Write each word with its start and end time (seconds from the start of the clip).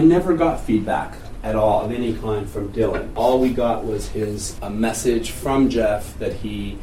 I 0.00 0.02
never 0.02 0.34
got 0.34 0.60
feedback 0.60 1.14
at 1.42 1.54
all 1.54 1.82
of 1.82 1.92
any 1.92 2.14
kind 2.14 2.48
from 2.48 2.72
Dylan. 2.72 3.10
All 3.14 3.38
we 3.38 3.52
got 3.52 3.84
was 3.84 4.08
his 4.08 4.58
a 4.62 4.70
message 4.70 5.30
from 5.30 5.68
Jeff 5.68 6.18
that 6.18 6.32
he 6.32 6.78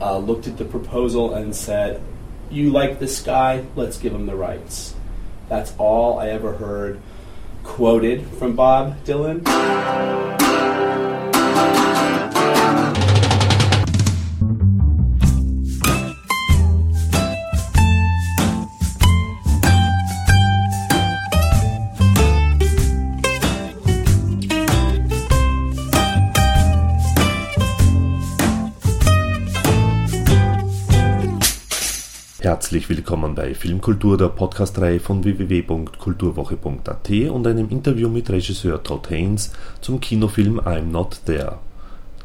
uh, 0.00 0.18
looked 0.18 0.48
at 0.48 0.56
the 0.56 0.64
proposal 0.64 1.32
and 1.32 1.54
said, 1.54 2.02
"You 2.50 2.70
like 2.70 2.98
this 2.98 3.22
guy? 3.22 3.64
Let's 3.76 3.98
give 3.98 4.12
him 4.12 4.26
the 4.26 4.34
rights." 4.34 4.96
That's 5.48 5.74
all 5.78 6.18
I 6.18 6.30
ever 6.30 6.54
heard 6.54 7.00
quoted 7.62 8.26
from 8.30 8.56
Bob 8.56 8.96
Dylan. 9.04 9.44
Herzlich 32.46 32.88
willkommen 32.88 33.34
bei 33.34 33.56
Filmkultur, 33.56 34.16
der 34.16 34.28
Podcastreihe 34.28 35.00
von 35.00 35.24
www.kulturwoche.at 35.24 37.10
und 37.28 37.44
einem 37.44 37.68
Interview 37.70 38.08
mit 38.08 38.30
Regisseur 38.30 38.80
Todd 38.84 39.10
Haynes 39.10 39.50
zum 39.80 39.98
Kinofilm 39.98 40.60
I'm 40.60 40.84
Not 40.84 41.22
There. 41.26 41.58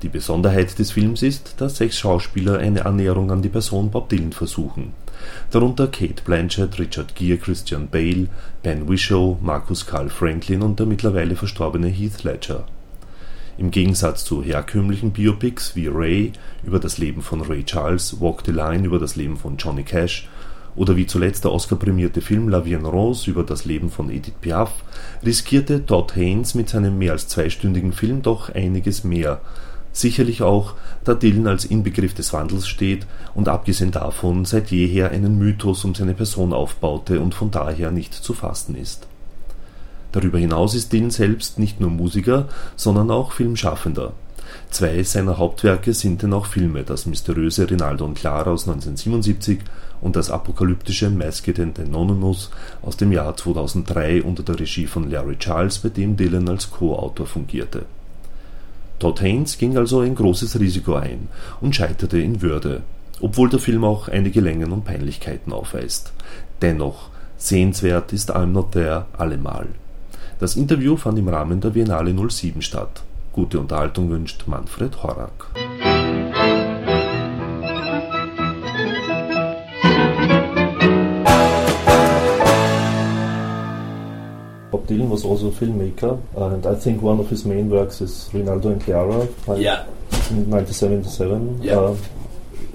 Die 0.04 0.10
Besonderheit 0.10 0.78
des 0.78 0.92
Films 0.92 1.24
ist, 1.24 1.56
dass 1.58 1.78
sechs 1.78 1.98
Schauspieler 1.98 2.60
eine 2.60 2.86
Annäherung 2.86 3.32
an 3.32 3.42
die 3.42 3.50
Person 3.50 3.90
Bob 3.90 4.10
Dylan 4.10 4.32
versuchen. 4.32 4.94
Darunter 5.50 5.88
Kate 5.88 6.22
Blanchett, 6.24 6.78
Richard 6.78 7.16
Gere, 7.16 7.40
Christian 7.40 7.90
Bale, 7.90 8.28
Ben 8.62 8.88
Whishaw, 8.88 9.40
Marcus 9.42 9.88
Carl 9.88 10.10
Franklin 10.10 10.62
und 10.62 10.80
der 10.80 10.86
mittlerweile 10.86 11.36
verstorbene 11.36 11.88
Heath 11.88 12.24
Ledger. 12.24 12.66
Im 13.62 13.70
Gegensatz 13.70 14.26
zu 14.26 14.42
herkömmlichen 14.42 15.12
Biopics 15.12 15.76
wie 15.76 15.86
Ray 15.86 16.32
über 16.64 16.80
das 16.80 16.98
Leben 16.98 17.22
von 17.22 17.42
Ray 17.42 17.64
Charles, 17.64 18.20
Walk 18.20 18.42
the 18.44 18.52
Line 18.52 18.88
über 18.88 18.98
das 18.98 19.16
Leben 19.16 19.38
von 19.38 19.56
Johnny 19.58 19.84
Cash 19.84 20.28
oder 20.76 20.96
wie 20.96 21.06
zuletzt 21.06 21.44
der 21.44 21.52
Oscar-prämierte 21.52 22.22
Film 22.22 22.50
La 22.50 22.66
Vie 22.66 22.74
en 22.74 22.88
Rose 22.88 23.30
über 23.30 23.44
das 23.44 23.66
Leben 23.66 23.92
von 23.92 24.10
Edith 24.10 24.34
Piaf, 24.42 24.72
riskierte 25.24 25.86
Todd 25.86 26.16
Haynes 26.16 26.56
mit 26.56 26.70
seinem 26.70 26.98
mehr 26.98 27.12
als 27.12 27.28
zweistündigen 27.28 27.94
Film 27.94 28.24
doch 28.24 28.50
einiges 28.50 29.04
mehr. 29.04 29.42
Sicherlich 29.92 30.42
auch, 30.42 30.74
da 31.04 31.14
Dylan 31.14 31.46
als 31.46 31.64
Inbegriff 31.64 32.16
des 32.16 32.34
Wandels 32.34 32.68
steht 32.68 33.06
und 33.36 33.48
abgesehen 33.48 33.92
davon 33.92 34.44
seit 34.44 34.72
jeher 34.72 35.12
einen 35.12 35.38
Mythos 35.38 35.86
um 35.86 35.94
seine 35.94 36.16
Person 36.16 36.52
aufbaute 36.52 37.20
und 37.20 37.36
von 37.36 37.52
daher 37.52 37.92
nicht 37.92 38.16
zu 38.16 38.34
fassen 38.34 38.74
ist 38.74 39.06
Darüber 40.12 40.40
hinaus 40.40 40.76
ist 40.76 40.92
Dylan 40.92 41.12
selbst 41.12 41.60
nicht 41.60 41.80
nur 41.80 41.90
Musiker, 41.90 42.48
sondern 42.76 43.12
auch 43.12 43.32
Filmschaffender. 43.32 44.14
Zwei 44.70 45.04
seiner 45.04 45.38
Hauptwerke 45.38 45.94
sind 45.94 46.22
denn 46.22 46.34
auch 46.34 46.46
Filme, 46.46 46.84
das 46.84 47.06
mysteriöse 47.06 47.70
Rinaldo 47.70 48.06
und 48.06 48.16
Clara 48.16 48.52
aus 48.52 48.68
1977 48.68 49.60
und 50.02 50.16
das 50.16 50.32
apokalyptische 50.32 51.10
Masked 51.10 51.60
and 51.60 51.80
Anonymous 51.80 52.50
aus 52.82 52.98
dem 52.98 53.12
Jahr 53.12 53.36
2003 53.36 54.24
unter 54.24 54.44
der 54.44 54.60
Regie 54.60 54.88
von 54.88 55.10
Larry 55.10 55.38
Charles, 55.38 55.80
bei 55.80 55.90
dem 55.90 56.18
Dylan 56.18 56.50
als 56.50 56.72
Co-Autor 56.72 57.28
fungierte. 57.28 57.86
Todd 59.00 59.22
Haynes 59.22 59.58
ging 59.58 59.78
also 59.78 60.02
ein 60.02 60.16
großes 60.16 60.60
Risiko 60.60 60.96
ein 60.96 61.28
und 61.60 61.76
scheiterte 61.76 62.20
in 62.20 62.42
Würde, 62.42 62.82
obwohl 63.20 63.50
der 63.50 63.60
Film 63.60 63.84
auch 63.84 64.08
einige 64.08 64.42
Längen 64.42 64.72
und 64.72 64.86
Peinlichkeiten 64.86 65.54
aufweist. 65.54 66.14
Dennoch, 66.62 67.10
sehenswert 67.38 68.14
ist 68.14 68.36
I'm 68.36 68.48
Not 68.48 68.74
There 68.74 69.06
allemal. 69.18 69.68
Das 70.42 70.56
Interview 70.56 70.98
fand 70.98 71.20
im 71.20 71.28
Rahmen 71.28 71.62
der 71.62 71.70
Biennale 71.70 72.16
07 72.16 72.64
statt. 72.64 73.04
Gute 73.32 73.60
Unterhaltung 73.60 74.10
wünscht 74.10 74.48
Manfred 74.48 75.04
Horak. 75.04 75.52
Bob 84.72 84.88
Dylan 84.88 85.12
was 85.12 85.24
also 85.24 85.50
a 85.50 85.52
filmmaker, 85.52 86.18
and 86.36 86.66
I 86.66 86.74
think 86.74 87.04
one 87.04 87.20
of 87.20 87.30
his 87.30 87.46
main 87.46 87.70
works 87.70 88.02
is 88.02 88.28
Rinaldo 88.34 88.70
and 88.70 88.84
Clara. 88.84 89.28
Yeah. 89.50 89.86
In 90.32 90.50
1977. 90.50 91.62
Yeah. 91.62 91.78
Uh, 91.78 91.96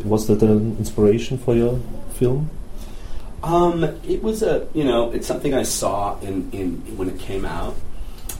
was 0.04 0.28
that 0.28 0.40
an 0.42 0.76
inspiration 0.78 1.36
for 1.36 1.56
your 1.56 1.80
film? 2.14 2.48
Um, 3.46 3.84
it 3.84 4.24
was 4.24 4.42
a 4.42 4.66
you 4.74 4.82
know 4.82 5.12
it's 5.12 5.26
something 5.26 5.54
I 5.54 5.62
saw 5.62 6.18
in, 6.18 6.50
in 6.50 6.96
when 6.96 7.08
it 7.08 7.20
came 7.20 7.44
out 7.44 7.76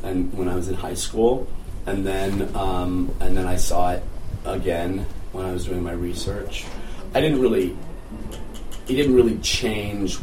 and 0.03 0.35
when 0.35 0.49
I 0.49 0.57
was 0.57 0.67
in 0.67 0.75
high 0.75 0.95
school, 0.95 1.47
and 1.87 2.05
then 2.05 2.55
um, 2.57 3.15
and 3.21 3.37
then 3.37 3.47
I 3.47 3.55
saw 3.55 3.93
it 3.93 4.03
again 4.45 5.07
when 5.31 5.47
I 5.47 5.53
was 5.53 5.67
doing 5.67 5.85
my 5.85 5.93
research. 5.93 6.65
I 7.15 7.21
didn't 7.21 7.41
really 7.41 7.77
it 8.89 8.95
didn't 8.95 9.15
really 9.15 9.39
change 9.39 10.17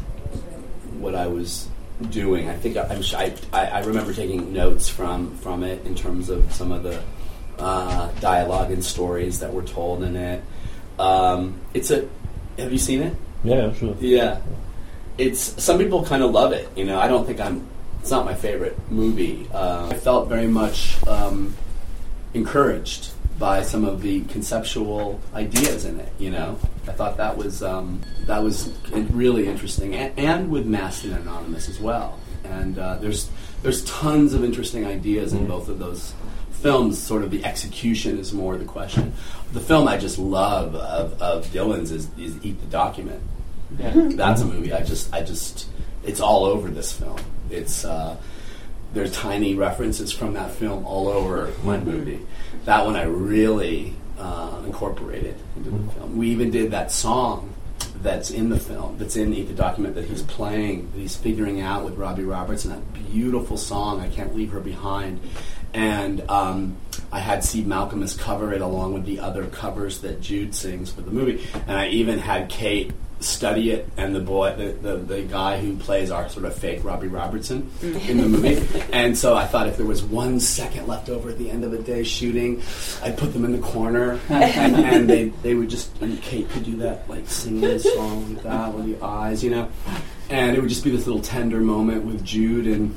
what 0.99 1.15
I 1.15 1.27
was 1.27 1.69
doing. 2.09 2.49
I 2.49 2.55
think 2.57 2.75
I, 2.75 3.33
I, 3.53 3.65
I 3.65 3.79
remember 3.85 4.13
taking 4.13 4.51
notes 4.51 4.89
from 4.89 5.37
from 5.37 5.63
it 5.63 5.85
in 5.85 5.95
terms 5.95 6.29
of 6.29 6.51
some 6.51 6.73
of 6.73 6.83
the 6.83 7.01
uh, 7.57 8.11
dialogue 8.19 8.71
and 8.71 8.83
stories 8.83 9.39
that 9.39 9.53
were 9.53 9.63
told 9.63 10.03
in 10.03 10.17
it. 10.17 10.43
Um, 10.99 11.61
it's 11.73 11.89
a. 11.89 12.09
Have 12.57 12.73
you 12.73 12.77
seen 12.77 13.01
it? 13.01 13.15
Yeah, 13.43 13.73
sure. 13.73 13.95
Yeah, 13.99 14.41
it's 15.17 15.63
some 15.63 15.77
people 15.77 16.05
kind 16.05 16.23
of 16.23 16.31
love 16.31 16.53
it. 16.53 16.69
You 16.75 16.85
know, 16.85 16.99
I 16.99 17.07
don't 17.07 17.25
think 17.25 17.39
I'm. 17.39 17.67
It's 18.01 18.11
not 18.11 18.25
my 18.25 18.35
favorite 18.35 18.77
movie. 18.91 19.47
Uh, 19.53 19.87
I 19.87 19.93
felt 19.93 20.27
very 20.27 20.47
much 20.47 21.01
um, 21.07 21.55
encouraged 22.33 23.11
by 23.39 23.61
some 23.61 23.85
of 23.85 24.01
the 24.01 24.21
conceptual 24.25 25.21
ideas 25.33 25.85
in 25.85 25.99
it. 25.99 26.11
You 26.19 26.31
know, 26.31 26.59
I 26.87 26.91
thought 26.91 27.17
that 27.17 27.37
was 27.37 27.63
um, 27.63 28.01
that 28.25 28.43
was 28.43 28.73
really 28.91 29.47
interesting, 29.47 29.95
and, 29.95 30.17
and, 30.19 30.51
with 30.51 30.65
and 30.65 31.13
Anonymous 31.13 31.69
as 31.69 31.79
well. 31.79 32.19
And 32.43 32.77
uh, 32.77 32.97
there's 32.97 33.29
there's 33.61 33.85
tons 33.85 34.33
of 34.33 34.43
interesting 34.43 34.85
ideas 34.85 35.33
in 35.33 35.39
mm-hmm. 35.39 35.47
both 35.47 35.69
of 35.69 35.79
those 35.79 36.13
films. 36.51 37.01
Sort 37.01 37.23
of 37.23 37.31
the 37.31 37.45
execution 37.45 38.19
is 38.19 38.33
more 38.33 38.57
the 38.57 38.65
question. 38.65 39.13
The 39.53 39.61
film 39.61 39.87
I 39.87 39.97
just 39.97 40.19
love 40.19 40.75
of, 40.75 41.21
of 41.21 41.45
Dylan's 41.47 41.91
is, 41.91 42.09
is 42.17 42.43
Eat 42.43 42.59
the 42.59 42.67
Document 42.67 43.21
yeah. 43.79 43.91
That's 44.15 44.41
a 44.41 44.45
movie. 44.45 44.73
I 44.73 44.83
just, 44.83 45.13
I 45.13 45.23
just, 45.23 45.67
it's 46.03 46.19
all 46.19 46.45
over 46.45 46.69
this 46.69 46.91
film. 46.91 47.19
It's 47.49 47.85
uh, 47.85 48.17
there's 48.93 49.11
tiny 49.11 49.55
references 49.55 50.11
from 50.11 50.33
that 50.33 50.51
film 50.51 50.85
all 50.85 51.07
over 51.07 51.51
my 51.63 51.79
movie. 51.79 52.19
That 52.65 52.85
one 52.85 52.95
I 52.95 53.03
really 53.03 53.93
uh, 54.19 54.61
incorporated 54.65 55.35
into 55.55 55.71
the 55.71 55.91
film. 55.91 56.17
We 56.17 56.29
even 56.29 56.51
did 56.51 56.71
that 56.71 56.91
song 56.91 57.53
that's 58.01 58.31
in 58.31 58.49
the 58.49 58.59
film, 58.59 58.97
that's 58.97 59.15
in 59.15 59.31
the 59.31 59.43
document 59.53 59.95
that 59.95 60.05
he's 60.05 60.21
playing, 60.23 60.91
that 60.91 60.99
he's 60.99 61.15
figuring 61.15 61.61
out 61.61 61.85
with 61.85 61.95
Robbie 61.95 62.23
Robertson. 62.23 62.71
That 62.71 62.93
beautiful 63.11 63.57
song, 63.57 64.01
I 64.01 64.09
can't 64.09 64.35
leave 64.35 64.51
her 64.51 64.59
behind. 64.59 65.19
And 65.73 66.29
um, 66.29 66.77
I 67.11 67.19
had 67.19 67.43
Steve 67.43 67.65
Malkmus 67.65 68.17
cover 68.17 68.53
it 68.53 68.61
along 68.61 68.93
with 68.93 69.05
the 69.05 69.19
other 69.19 69.47
covers 69.47 70.01
that 70.01 70.21
Jude 70.21 70.53
sings 70.53 70.91
for 70.91 71.01
the 71.01 71.09
movie. 71.09 71.47
And 71.67 71.77
I 71.77 71.87
even 71.87 72.19
had 72.19 72.49
Cate 72.49 72.91
study 73.23 73.71
it, 73.71 73.87
and 73.97 74.15
the 74.15 74.19
boy, 74.19 74.55
the, 74.55 74.73
the, 74.73 74.97
the, 74.97 75.21
guy 75.23 75.59
who 75.59 75.75
plays 75.77 76.11
our 76.11 76.29
sort 76.29 76.45
of 76.45 76.55
fake 76.55 76.83
Robbie 76.83 77.07
Robertson 77.07 77.71
in 77.81 78.17
the 78.17 78.27
movie. 78.27 78.83
and 78.93 79.17
so 79.17 79.35
I 79.35 79.45
thought 79.45 79.67
if 79.67 79.77
there 79.77 79.85
was 79.85 80.03
one 80.03 80.39
second 80.39 80.87
left 80.87 81.09
over 81.09 81.29
at 81.29 81.37
the 81.37 81.49
end 81.49 81.63
of 81.63 81.71
the 81.71 81.79
day 81.79 82.03
shooting, 82.03 82.61
I'd 83.01 83.17
put 83.17 83.33
them 83.33 83.45
in 83.45 83.53
the 83.53 83.65
corner, 83.65 84.19
and, 84.29 84.75
and 84.85 85.09
they, 85.09 85.29
they 85.29 85.55
would 85.55 85.69
just, 85.69 85.95
and 86.01 86.21
Cate 86.21 86.49
could 86.49 86.65
do 86.65 86.77
that, 86.77 87.09
like 87.09 87.27
singing 87.27 87.63
a 87.63 87.79
song 87.79 88.35
like 88.35 88.43
that 88.43 88.73
with 88.73 88.85
the 88.85 89.05
eyes, 89.05 89.43
you 89.43 89.51
know? 89.51 89.69
And 90.29 90.55
it 90.55 90.59
would 90.59 90.69
just 90.69 90.83
be 90.83 90.91
this 90.91 91.05
little 91.05 91.21
tender 91.21 91.61
moment 91.61 92.05
with 92.05 92.23
Jude, 92.23 92.67
and 92.67 92.95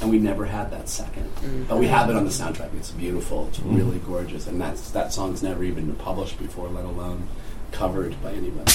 and 0.00 0.10
we 0.10 0.18
never 0.18 0.44
had 0.44 0.70
that 0.70 0.88
second. 0.88 1.24
Mm-hmm. 1.24 1.64
But 1.64 1.78
we 1.78 1.86
have 1.88 2.08
it 2.08 2.16
on 2.16 2.24
the 2.24 2.30
soundtrack. 2.30 2.72
It's 2.74 2.92
beautiful. 2.92 3.48
It's 3.48 3.58
really 3.60 3.98
gorgeous, 3.98 4.46
and 4.46 4.60
that's 4.60 4.90
that 4.92 5.12
song's 5.12 5.42
never 5.42 5.64
even 5.64 5.86
been 5.86 5.96
published 5.96 6.38
before, 6.38 6.68
let 6.68 6.84
alone 6.84 7.28
covered 7.72 8.20
by 8.22 8.32
anybody. 8.32 8.72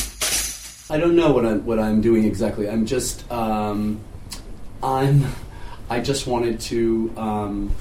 I 0.94 1.00
don't 1.00 1.16
know 1.16 1.32
what 1.32 1.44
I'm 1.44 1.66
what 1.66 1.80
I'm 1.80 2.02
doing 2.02 2.24
exactly. 2.24 2.70
I'm 2.70 2.86
just 2.86 3.30
um, 3.32 4.00
I'm 4.84 5.26
I 5.90 6.00
just 6.00 6.28
wanted 6.28 6.60
to 6.70 7.12
um, 7.18 7.76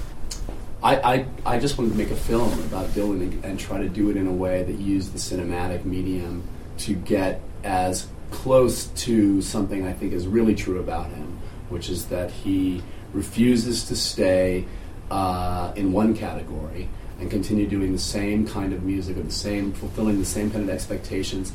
I, 0.81 0.95
I 0.95 1.25
I 1.45 1.59
just 1.59 1.77
wanted 1.77 1.91
to 1.91 1.95
make 1.95 2.09
a 2.09 2.15
film 2.15 2.51
about 2.61 2.87
Dylan 2.87 3.21
and, 3.21 3.45
and 3.45 3.59
try 3.59 3.77
to 3.77 3.87
do 3.87 4.09
it 4.09 4.17
in 4.17 4.25
a 4.25 4.31
way 4.31 4.63
that 4.63 4.79
used 4.79 5.13
the 5.13 5.19
cinematic 5.19 5.85
medium 5.85 6.41
to 6.79 6.95
get 6.95 7.39
as 7.63 8.07
close 8.31 8.85
to 9.05 9.43
something 9.43 9.85
I 9.85 9.93
think 9.93 10.13
is 10.13 10.25
really 10.25 10.55
true 10.55 10.79
about 10.79 11.11
him, 11.11 11.37
which 11.69 11.91
is 11.91 12.07
that 12.07 12.31
he 12.31 12.81
refuses 13.13 13.83
to 13.89 13.95
stay 13.95 14.65
uh, 15.11 15.71
in 15.75 15.91
one 15.91 16.15
category 16.15 16.89
and 17.19 17.29
continue 17.29 17.67
doing 17.67 17.91
the 17.91 17.99
same 17.99 18.47
kind 18.47 18.73
of 18.73 18.81
music 18.81 19.17
or 19.17 19.21
the 19.21 19.31
same 19.31 19.71
fulfilling 19.71 20.17
the 20.17 20.25
same 20.25 20.49
kind 20.49 20.63
of 20.67 20.71
expectations. 20.71 21.53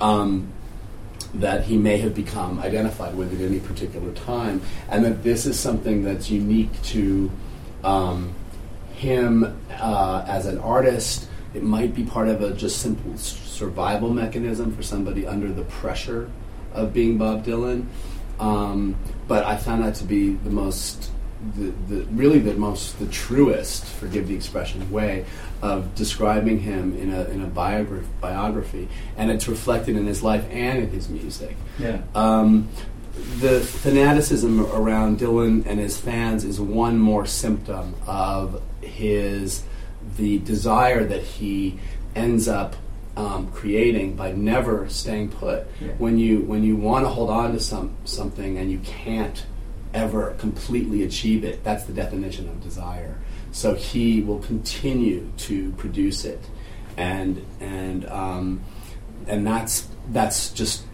Um, 0.00 0.52
that 1.34 1.64
he 1.64 1.76
may 1.76 1.98
have 1.98 2.14
become 2.14 2.58
identified 2.60 3.14
with 3.14 3.34
at 3.34 3.40
any 3.44 3.60
particular 3.60 4.12
time, 4.12 4.62
and 4.88 5.04
that 5.04 5.22
this 5.22 5.46
is 5.46 5.58
something 5.58 6.02
that's 6.02 6.30
unique 6.30 6.82
to 6.82 7.30
um, 7.84 8.34
him 8.94 9.58
uh, 9.80 10.24
as 10.26 10.46
an 10.46 10.58
artist. 10.58 11.28
It 11.54 11.62
might 11.62 11.94
be 11.94 12.04
part 12.04 12.28
of 12.28 12.42
a 12.42 12.52
just 12.52 12.80
simple 12.80 13.16
survival 13.16 14.10
mechanism 14.10 14.74
for 14.74 14.82
somebody 14.82 15.26
under 15.26 15.52
the 15.52 15.64
pressure 15.64 16.30
of 16.72 16.92
being 16.92 17.18
Bob 17.18 17.44
Dylan. 17.44 17.86
Um, 18.38 18.96
but 19.26 19.44
I 19.44 19.56
found 19.56 19.82
that 19.82 19.96
to 19.96 20.04
be 20.04 20.34
the 20.34 20.50
most, 20.50 21.10
the, 21.56 21.70
the, 21.88 22.04
really 22.06 22.38
the 22.38 22.54
most, 22.54 22.98
the 22.98 23.06
truest, 23.06 23.84
forgive 23.84 24.28
the 24.28 24.34
expression, 24.34 24.90
way 24.90 25.24
of 25.62 25.94
describing 25.94 26.60
him 26.60 26.96
in 26.98 27.12
a, 27.12 27.24
in 27.24 27.42
a 27.42 27.46
biogra- 27.46 28.04
biography. 28.20 28.88
And 29.16 29.30
it's 29.30 29.48
reflected 29.48 29.96
in 29.96 30.06
his 30.06 30.22
life 30.22 30.44
and 30.50 30.78
in 30.78 30.90
his 30.90 31.08
music. 31.08 31.56
Yeah. 31.78 32.02
Um, 32.14 32.68
the 33.40 33.60
fanaticism 33.60 34.64
around 34.66 35.18
Dylan 35.18 35.66
and 35.66 35.80
his 35.80 35.98
fans 35.98 36.44
is 36.44 36.60
one 36.60 36.98
more 36.98 37.26
symptom 37.26 37.94
of 38.06 38.62
his 38.80 39.64
the 40.16 40.38
desire 40.38 41.04
that 41.04 41.22
he 41.22 41.78
ends 42.14 42.48
up 42.48 42.76
um, 43.16 43.50
creating 43.50 44.14
by 44.14 44.32
never 44.32 44.88
staying 44.88 45.30
put. 45.30 45.66
Yeah. 45.80 45.88
When 45.98 46.18
you 46.18 46.40
when 46.42 46.62
you 46.62 46.76
want 46.76 47.04
to 47.04 47.08
hold 47.08 47.30
on 47.30 47.52
to 47.52 47.60
some 47.60 47.96
something 48.04 48.56
and 48.56 48.70
you 48.70 48.78
can't 48.78 49.44
ever 49.94 50.34
completely 50.38 51.02
achieve 51.02 51.44
it, 51.44 51.64
that's 51.64 51.84
the 51.84 51.92
definition 51.92 52.48
of 52.48 52.62
desire. 52.62 53.18
So 53.52 53.74
he 53.74 54.20
will 54.20 54.40
continue 54.40 55.30
to 55.38 55.72
produce 55.72 56.24
it, 56.24 56.40
and 56.96 57.44
and 57.60 58.06
um, 58.08 58.60
and 59.26 59.46
that's 59.46 59.88
that's 60.10 60.50
just 60.50 60.84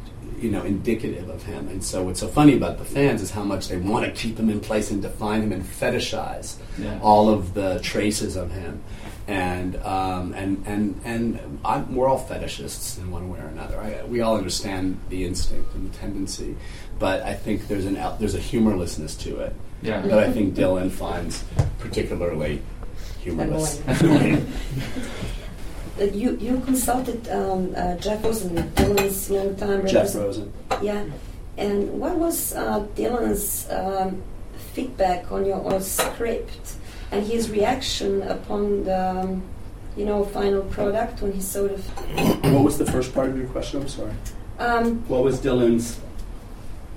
you 0.45 0.51
know 0.51 0.63
indicative 0.63 1.29
of 1.31 1.43
him. 1.43 1.69
And 1.69 1.83
so 1.83 2.03
what's 2.05 2.21
so 2.21 2.29
funny 2.29 2.55
about 2.57 2.77
the 2.79 2.85
fans 2.85 3.23
is 3.23 3.31
how 3.31 3.43
much 3.45 3.69
they 3.69 3.79
want 3.79 4.05
to 4.05 4.13
keep 4.13 4.39
him 4.39 4.51
in 4.51 4.61
place 4.61 4.91
and 4.91 5.01
define 5.01 5.41
him 5.43 5.53
and 5.53 5.65
fetishize 5.65 6.57
Yeah. 6.79 6.99
all 7.03 7.31
of 7.31 7.55
the 7.55 7.81
traces 7.83 8.37
of 8.37 8.51
him. 8.53 8.83
And 9.27 9.77
um, 9.77 10.35
and 10.35 10.63
and 10.67 11.01
and 11.05 11.59
I'm, 11.65 11.95
we're 11.97 12.09
all 12.09 12.23
fetishists 12.29 12.99
in 12.99 13.11
one 13.11 13.31
way 13.31 13.39
or 13.41 13.47
another. 13.47 13.81
I, 13.81 14.05
we 14.05 14.21
all 14.21 14.37
understand 14.37 14.99
the 15.09 15.25
instinct 15.25 15.75
and 15.75 15.91
the 15.91 15.97
tendency, 15.97 16.57
but 16.99 17.23
I 17.23 17.33
think 17.33 17.67
there's 17.69 17.87
an 17.87 17.95
there's 18.21 18.35
a 18.35 18.39
humorlessness 18.53 19.15
to 19.25 19.39
it 19.41 19.55
Yeah. 19.81 20.03
that 20.03 20.19
I 20.19 20.31
think 20.31 20.55
Dylan 20.55 20.91
finds 20.91 21.43
particularly 21.79 22.61
humorless. 23.23 23.81
Uh, 26.01 26.05
you 26.05 26.37
you 26.41 26.61
consulted 26.61 27.29
um, 27.29 27.73
uh, 27.77 27.95
Jeff 27.97 28.25
Rosen, 28.25 28.51
Dylan's 28.75 29.31
long-time 29.31 29.87
Jeff 29.87 30.15
Rosen. 30.15 30.53
Yeah, 30.83 31.05
and 31.57 32.01
what 32.01 32.17
was 32.17 32.53
uh, 32.55 32.81
Dylan's 32.97 33.71
um, 33.71 34.23
feedback 34.73 35.31
on 35.31 35.47
your 35.47 35.81
script 35.81 36.75
and 37.13 37.25
his 37.25 37.49
reaction 37.51 38.23
upon 38.23 38.85
the 38.85 38.99
um, 39.11 39.43
you 39.97 40.05
know 40.05 40.25
final 40.25 40.63
product 40.63 41.23
when 41.23 41.33
he 41.33 41.41
sort 41.41 41.71
of 41.71 41.85
What 42.53 42.65
was 42.65 42.79
the 42.79 42.87
first 42.91 43.15
part 43.15 43.29
of 43.29 43.37
your 43.39 43.47
question? 43.47 43.83
I'm 43.83 43.89
sorry. 43.89 44.13
um, 44.59 45.05
What 45.09 45.23
was 45.23 45.41
Dylan's 45.41 46.01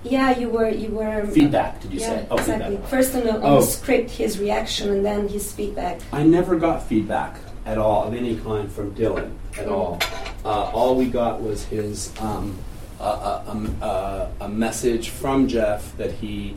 yeah 0.04 0.38
you 0.40 0.50
were 0.50 0.70
you 0.70 0.90
were 0.90 1.26
feedback? 1.28 1.82
Did 1.82 1.92
you 1.94 2.00
yeah 2.00 2.08
say? 2.08 2.28
Oh, 2.32 2.38
exactly 2.38 2.70
feedback. 2.78 2.90
first 2.90 3.14
on 3.16 3.24
the, 3.26 3.34
on 3.36 3.44
Oh. 3.44 3.56
the 3.62 3.66
script 3.68 4.10
his 4.12 4.40
reaction 4.40 4.90
and 4.90 5.06
then 5.06 5.28
his 5.28 5.52
feedback 5.52 6.00
I 6.12 6.24
never 6.24 6.56
got 6.56 6.82
feedback 6.88 7.38
at 7.68 7.78
all 7.78 8.08
of 8.08 8.14
any 8.14 8.38
kind 8.38 8.72
from 8.72 8.96
Dylan 8.96 9.34
at 9.58 9.68
all. 9.68 10.00
Uh, 10.46 10.72
all 10.72 10.96
we 10.96 11.06
got 11.08 11.42
was 11.42 11.66
his 11.66 12.14
um, 12.22 12.58
a, 13.00 14.32
a, 14.40 14.50
message 14.50 15.10
from 15.10 15.48
Jeff 15.50 15.96
that 15.98 16.14
he 16.14 16.56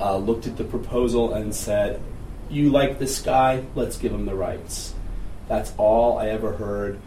uh, 0.00 0.16
looked 0.16 0.46
at 0.46 0.56
the 0.56 0.64
proposal 0.64 1.34
and 1.34 1.52
said, 1.52 2.00
"You 2.48 2.70
like 2.70 3.00
this 3.00 3.20
guy? 3.20 3.64
Let's 3.74 3.98
give 3.98 4.12
him 4.12 4.26
the 4.26 4.34
rights." 4.34 4.94
That's 5.48 5.72
all 5.76 6.18
I 6.18 6.28
ever 6.28 6.52
heard 6.52 7.00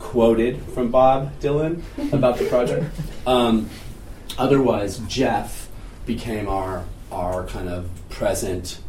quoted 0.00 0.60
from 0.74 0.90
Bob 0.90 1.38
Dylan 1.40 1.82
about 2.12 2.38
the 2.38 2.46
project. 2.46 2.86
Um, 3.26 3.68
otherwise, 4.38 4.98
Jeff 5.00 5.68
became 6.06 6.48
our 6.48 6.86
our 7.12 7.46
kind 7.46 7.68
of 7.68 7.90
present, 8.08 8.80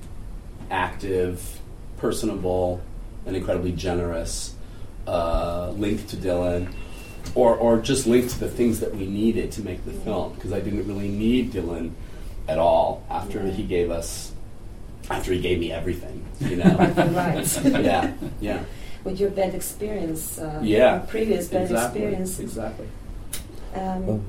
active, 0.71 1.59
personable, 1.97 2.81
and 3.25 3.35
incredibly 3.35 3.71
generous 3.71 4.55
uh, 5.07 5.71
link 5.77 6.07
to 6.07 6.15
Dylan, 6.17 6.71
or 7.35 7.55
or 7.55 7.79
just 7.79 8.07
link 8.07 8.29
to 8.31 8.39
the 8.39 8.49
things 8.49 8.79
that 8.79 8.95
we 8.95 9.05
needed 9.05 9.51
to 9.53 9.61
make 9.61 9.83
the 9.85 9.91
film. 9.93 10.33
Because 10.33 10.53
I 10.53 10.59
didn't 10.59 10.87
really 10.87 11.09
need 11.09 11.51
Dylan 11.51 11.91
at 12.47 12.57
all 12.57 13.03
after 13.09 13.45
he 13.47 13.63
gave 13.63 13.91
us, 13.91 14.31
after 15.09 15.31
he 15.33 15.39
gave 15.41 15.59
me 15.59 15.71
everything. 15.71 16.25
You 16.39 16.57
know. 16.57 16.75
right 17.13 17.63
yeah. 17.65 18.13
Yeah. 18.39 18.63
with 19.03 19.19
your 19.19 19.29
bad 19.31 19.53
experience 19.55 20.39
uh, 20.39 20.59
Yeah, 20.63 20.99
previous 21.07 21.47
bad 21.47 21.63
exactly. 21.63 22.01
experience 22.01 22.39
Exactly. 22.39 22.87
um, 23.75 24.23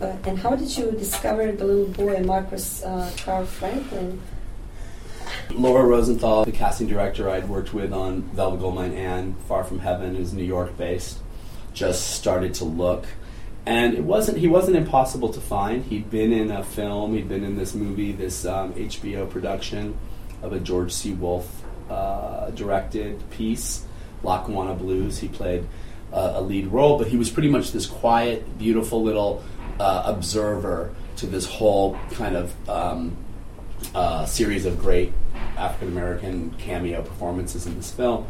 uh, 0.00 0.16
and 0.24 0.38
how 0.38 0.54
did 0.56 0.76
you 0.76 0.90
discover 0.92 1.52
the 1.52 1.64
little 1.64 1.86
boy 1.94 2.20
Marcus 2.24 2.82
uh, 2.82 3.10
Carl 3.24 3.46
Franklin 3.46 4.20
Laura 5.50 5.84
Rosenthal, 5.84 6.44
the 6.44 6.52
casting 6.52 6.86
director 6.86 7.30
I'd 7.30 7.48
worked 7.48 7.72
with 7.72 7.92
on 7.92 8.22
Velvet 8.22 8.60
Goldmine 8.60 8.92
and 8.94 9.38
Far 9.44 9.64
From 9.64 9.78
Heaven, 9.78 10.14
who's 10.14 10.32
New 10.32 10.44
York 10.44 10.76
based, 10.76 11.18
just 11.72 12.14
started 12.14 12.54
to 12.54 12.64
look. 12.64 13.06
And 13.64 13.94
it 13.94 14.04
wasn't 14.04 14.38
he 14.38 14.48
wasn't 14.48 14.76
impossible 14.76 15.32
to 15.32 15.40
find. 15.40 15.84
He'd 15.84 16.10
been 16.10 16.32
in 16.32 16.50
a 16.50 16.62
film, 16.62 17.14
he'd 17.14 17.28
been 17.28 17.44
in 17.44 17.56
this 17.56 17.74
movie, 17.74 18.12
this 18.12 18.44
um, 18.44 18.72
HBO 18.74 19.28
production 19.28 19.96
of 20.42 20.52
a 20.52 20.60
George 20.60 20.92
C. 20.92 21.14
Wolfe 21.14 21.64
uh, 21.90 22.50
directed 22.50 23.28
piece, 23.30 23.84
Lackawanna 24.22 24.74
Blues. 24.74 25.18
He 25.18 25.28
played 25.28 25.66
uh, 26.12 26.34
a 26.36 26.40
lead 26.40 26.68
role, 26.68 26.98
but 26.98 27.08
he 27.08 27.16
was 27.16 27.30
pretty 27.30 27.48
much 27.48 27.72
this 27.72 27.86
quiet, 27.86 28.58
beautiful 28.58 29.02
little 29.02 29.42
uh, 29.80 30.02
observer 30.06 30.94
to 31.16 31.26
this 31.26 31.46
whole 31.46 31.98
kind 32.12 32.36
of 32.36 32.68
um, 32.68 33.16
uh, 33.94 34.24
series 34.26 34.64
of 34.64 34.78
great 34.78 35.12
African 35.56 35.88
American 35.88 36.50
cameo 36.58 37.02
performances 37.02 37.66
in 37.66 37.76
this 37.76 37.90
film. 37.90 38.26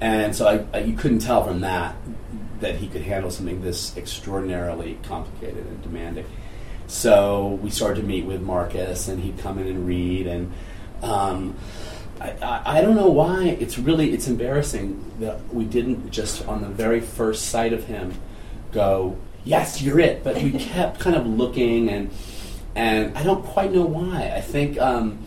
And 0.00 0.36
so 0.36 0.46
I, 0.46 0.76
I, 0.76 0.80
you 0.82 0.94
couldn't 0.94 1.20
tell 1.20 1.44
from 1.44 1.60
that 1.60 1.96
that 2.60 2.76
he 2.76 2.88
could 2.88 3.02
handle 3.02 3.30
something 3.30 3.62
this 3.62 3.96
extraordinarily 3.96 4.98
complicated 5.02 5.66
and 5.66 5.82
demanding. 5.82 6.26
So 6.86 7.58
we 7.62 7.70
started 7.70 8.00
to 8.00 8.06
meet 8.06 8.24
with 8.24 8.40
Marcus, 8.40 9.08
and 9.08 9.22
he'd 9.22 9.38
come 9.38 9.58
in 9.58 9.66
and 9.66 9.86
read. 9.86 10.26
And 10.26 10.52
um, 11.02 11.56
I, 12.20 12.30
I, 12.42 12.78
I 12.78 12.80
don't 12.80 12.96
know 12.96 13.08
why 13.08 13.44
it's 13.44 13.78
really 13.78 14.12
it's 14.12 14.28
embarrassing 14.28 15.12
that 15.20 15.52
we 15.52 15.64
didn't 15.64 16.10
just 16.10 16.46
on 16.46 16.62
the 16.62 16.68
very 16.68 17.00
first 17.00 17.46
sight 17.46 17.72
of 17.72 17.84
him 17.84 18.14
go, 18.72 19.16
"Yes, 19.44 19.82
you're 19.82 20.00
it." 20.00 20.22
But 20.22 20.36
we 20.36 20.52
kept 20.58 21.00
kind 21.00 21.16
of 21.16 21.26
looking, 21.26 21.88
and 21.88 22.10
and 22.74 23.16
I 23.16 23.22
don't 23.22 23.44
quite 23.44 23.72
know 23.72 23.86
why. 23.86 24.32
I 24.34 24.40
think. 24.40 24.78
Um, 24.78 25.26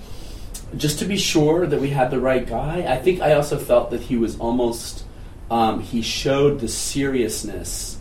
just 0.78 1.00
to 1.00 1.06
be 1.06 1.18
sure 1.18 1.66
that 1.66 1.80
we 1.80 1.90
had 1.90 2.12
the 2.12 2.20
right 2.20 2.46
guy. 2.46 2.86
I 2.88 2.98
think 2.98 3.22
I 3.22 3.34
also 3.34 3.58
felt 3.58 3.92
that 3.92 4.02
he 4.02 4.18
was 4.18 4.40
almost 4.40 5.04
um, 5.50 5.82
he 5.82 6.02
showed 6.02 6.60
the 6.60 6.68
seriousness 6.68 7.98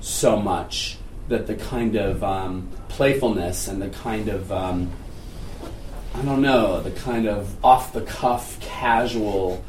so 0.00 0.38
much 0.38 0.98
that 1.28 1.46
the 1.46 1.54
kind 1.54 1.96
of 1.96 2.22
um, 2.22 2.68
playfulness 2.88 3.68
and 3.68 3.80
the 3.80 3.88
kind 3.88 4.28
of 4.28 4.52
um, 4.52 4.90
I 6.14 6.22
don't 6.22 6.42
know 6.42 6.80
the 6.82 6.90
kind 6.90 7.26
of 7.26 7.62
off 7.64 7.92
the 7.92 8.02
cuff, 8.02 8.60
casual, 8.60 9.64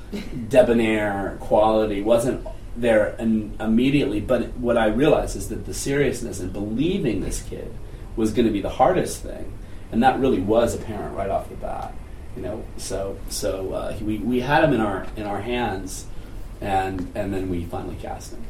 debonair 0.49 1.37
quality 1.39 2.01
wasn't 2.01 2.45
there 2.75 3.15
immediately. 3.19 4.19
But 4.19 4.49
what 4.57 4.77
I 4.77 4.87
realized 4.87 5.35
is 5.35 5.49
that 5.49 5.65
the 5.65 5.73
seriousness 5.73 6.39
and 6.39 6.51
believing 6.51 7.21
this 7.21 7.41
kid 7.43 7.73
was 8.15 8.33
going 8.33 8.45
to 8.45 8.51
be 8.51 8.61
the 8.61 8.69
hardest 8.69 9.23
thing, 9.23 9.53
and 9.91 10.03
that 10.03 10.19
really 10.19 10.41
was 10.41 10.75
apparent 10.75 11.15
right 11.15 11.29
off 11.29 11.49
the 11.49 11.55
bat. 11.55 11.93
You 12.35 12.41
know, 12.41 12.65
so 12.77 13.17
so 13.29 13.73
uh, 13.73 13.97
we 14.01 14.17
we 14.17 14.39
had 14.39 14.63
him 14.63 14.73
in 14.73 14.81
our 14.81 15.05
in 15.15 15.23
our 15.23 15.41
hands, 15.41 16.05
and 16.61 17.11
and 17.15 17.33
then 17.33 17.49
we 17.49 17.65
finally 17.65 17.95
cast 17.97 18.33
him. 18.33 18.43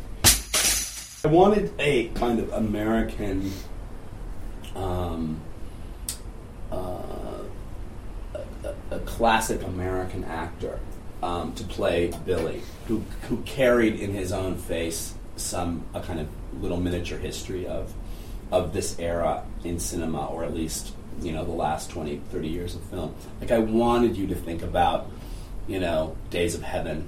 I 1.26 1.28
wanted 1.28 1.72
a 1.80 2.08
kind 2.10 2.40
of 2.40 2.52
American. 2.54 3.52
Um, 4.76 5.40
uh, 6.72 7.44
a, 8.34 8.74
a- 8.96 9.00
classic 9.02 9.62
American 9.64 10.24
actor 10.24 10.80
um, 11.22 11.54
to 11.54 11.64
play 11.64 12.12
Billy, 12.26 12.62
who 12.88 13.04
who 13.30 13.38
carried 13.44 14.00
in 14.00 14.12
his 14.14 14.32
own 14.32 14.58
face 14.58 15.14
some 15.36 15.84
a 15.94 16.02
kind 16.02 16.20
of 16.20 16.28
little 16.62 16.80
miniature 16.80 17.20
history 17.20 17.68
of 17.68 17.94
of 18.52 18.74
this 18.74 18.98
era 19.00 19.44
in 19.64 19.80
cinema, 19.80 20.26
or 20.26 20.44
at 20.44 20.54
least 20.56 20.94
you 21.22 21.32
know 21.32 21.44
the 21.44 21.52
last 21.52 21.90
20, 21.92 22.22
30 22.32 22.48
years 22.48 22.76
of 22.76 22.82
film. 22.84 23.16
Like 23.42 23.52
I 23.52 23.60
wanted 23.60 24.18
you 24.18 24.28
to 24.28 24.36
think 24.36 24.62
about 24.62 25.10
you 25.68 25.80
know 25.80 26.16
Days 26.30 26.56
of 26.56 26.62
Heaven 26.62 27.08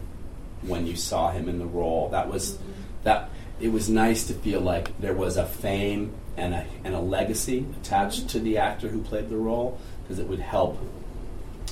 when 0.61 0.87
you 0.87 0.95
saw 0.95 1.31
him 1.31 1.49
in 1.49 1.59
the 1.59 1.65
role. 1.65 2.09
That 2.09 2.29
was 2.29 2.57
that. 3.03 3.29
It 3.57 3.69
was 3.69 3.89
nice 3.89 4.27
to 4.27 4.33
feel 4.33 4.59
like 4.59 4.99
there 4.99 5.13
was 5.13 5.37
a 5.37 5.45
fame 5.45 6.13
and 6.35 6.53
a, 6.53 6.65
and 6.83 6.93
a 6.93 6.99
legacy 6.99 7.65
attached 7.81 8.27
to 8.29 8.39
the 8.39 8.57
actor 8.57 8.89
who 8.89 9.01
played 9.01 9.29
the 9.29 9.37
role 9.37 9.79
because 10.03 10.19
it 10.19 10.27
would 10.27 10.39
help 10.39 10.77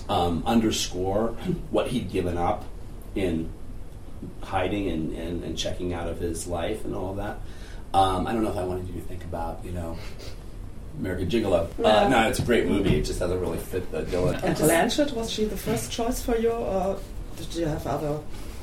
um, 0.09 0.43
underscore 0.45 1.29
what 1.71 1.87
he'd 1.87 2.09
given 2.09 2.37
up 2.37 2.63
in 3.15 3.49
hiding 4.41 4.89
and, 4.89 5.13
and, 5.17 5.43
and 5.43 5.57
checking 5.57 5.93
out 5.93 6.07
of 6.07 6.19
his 6.19 6.47
life 6.47 6.85
and 6.85 6.95
all 6.95 7.15
that. 7.15 7.39
Um, 7.93 8.25
I 8.25 8.33
don't 8.33 8.43
know 8.43 8.49
if 8.49 8.57
I 8.57 8.63
wanted 8.63 8.87
you 8.87 8.95
to 8.95 9.01
think 9.01 9.23
about, 9.23 9.63
you 9.63 9.71
know, 9.71 9.97
American 10.99 11.29
Gigolo. 11.29 11.67
Uh, 11.83 12.07
no, 12.09 12.27
it's 12.29 12.39
a 12.39 12.43
great 12.43 12.67
movie. 12.67 12.97
It 12.97 13.05
just 13.05 13.19
doesn't 13.19 13.39
really 13.39 13.57
fit 13.57 13.91
the 13.91 14.03
Dylan. 14.03 14.41
And 14.43 14.55
Blanchett, 14.55 15.13
was 15.13 15.31
she 15.31 15.45
the 15.45 15.57
first 15.57 15.91
choice 15.91 16.21
for 16.21 16.37
you, 16.37 16.51
or 16.51 16.99
did 17.37 17.55
you 17.55 17.65
have 17.65 17.85
other 17.87 18.19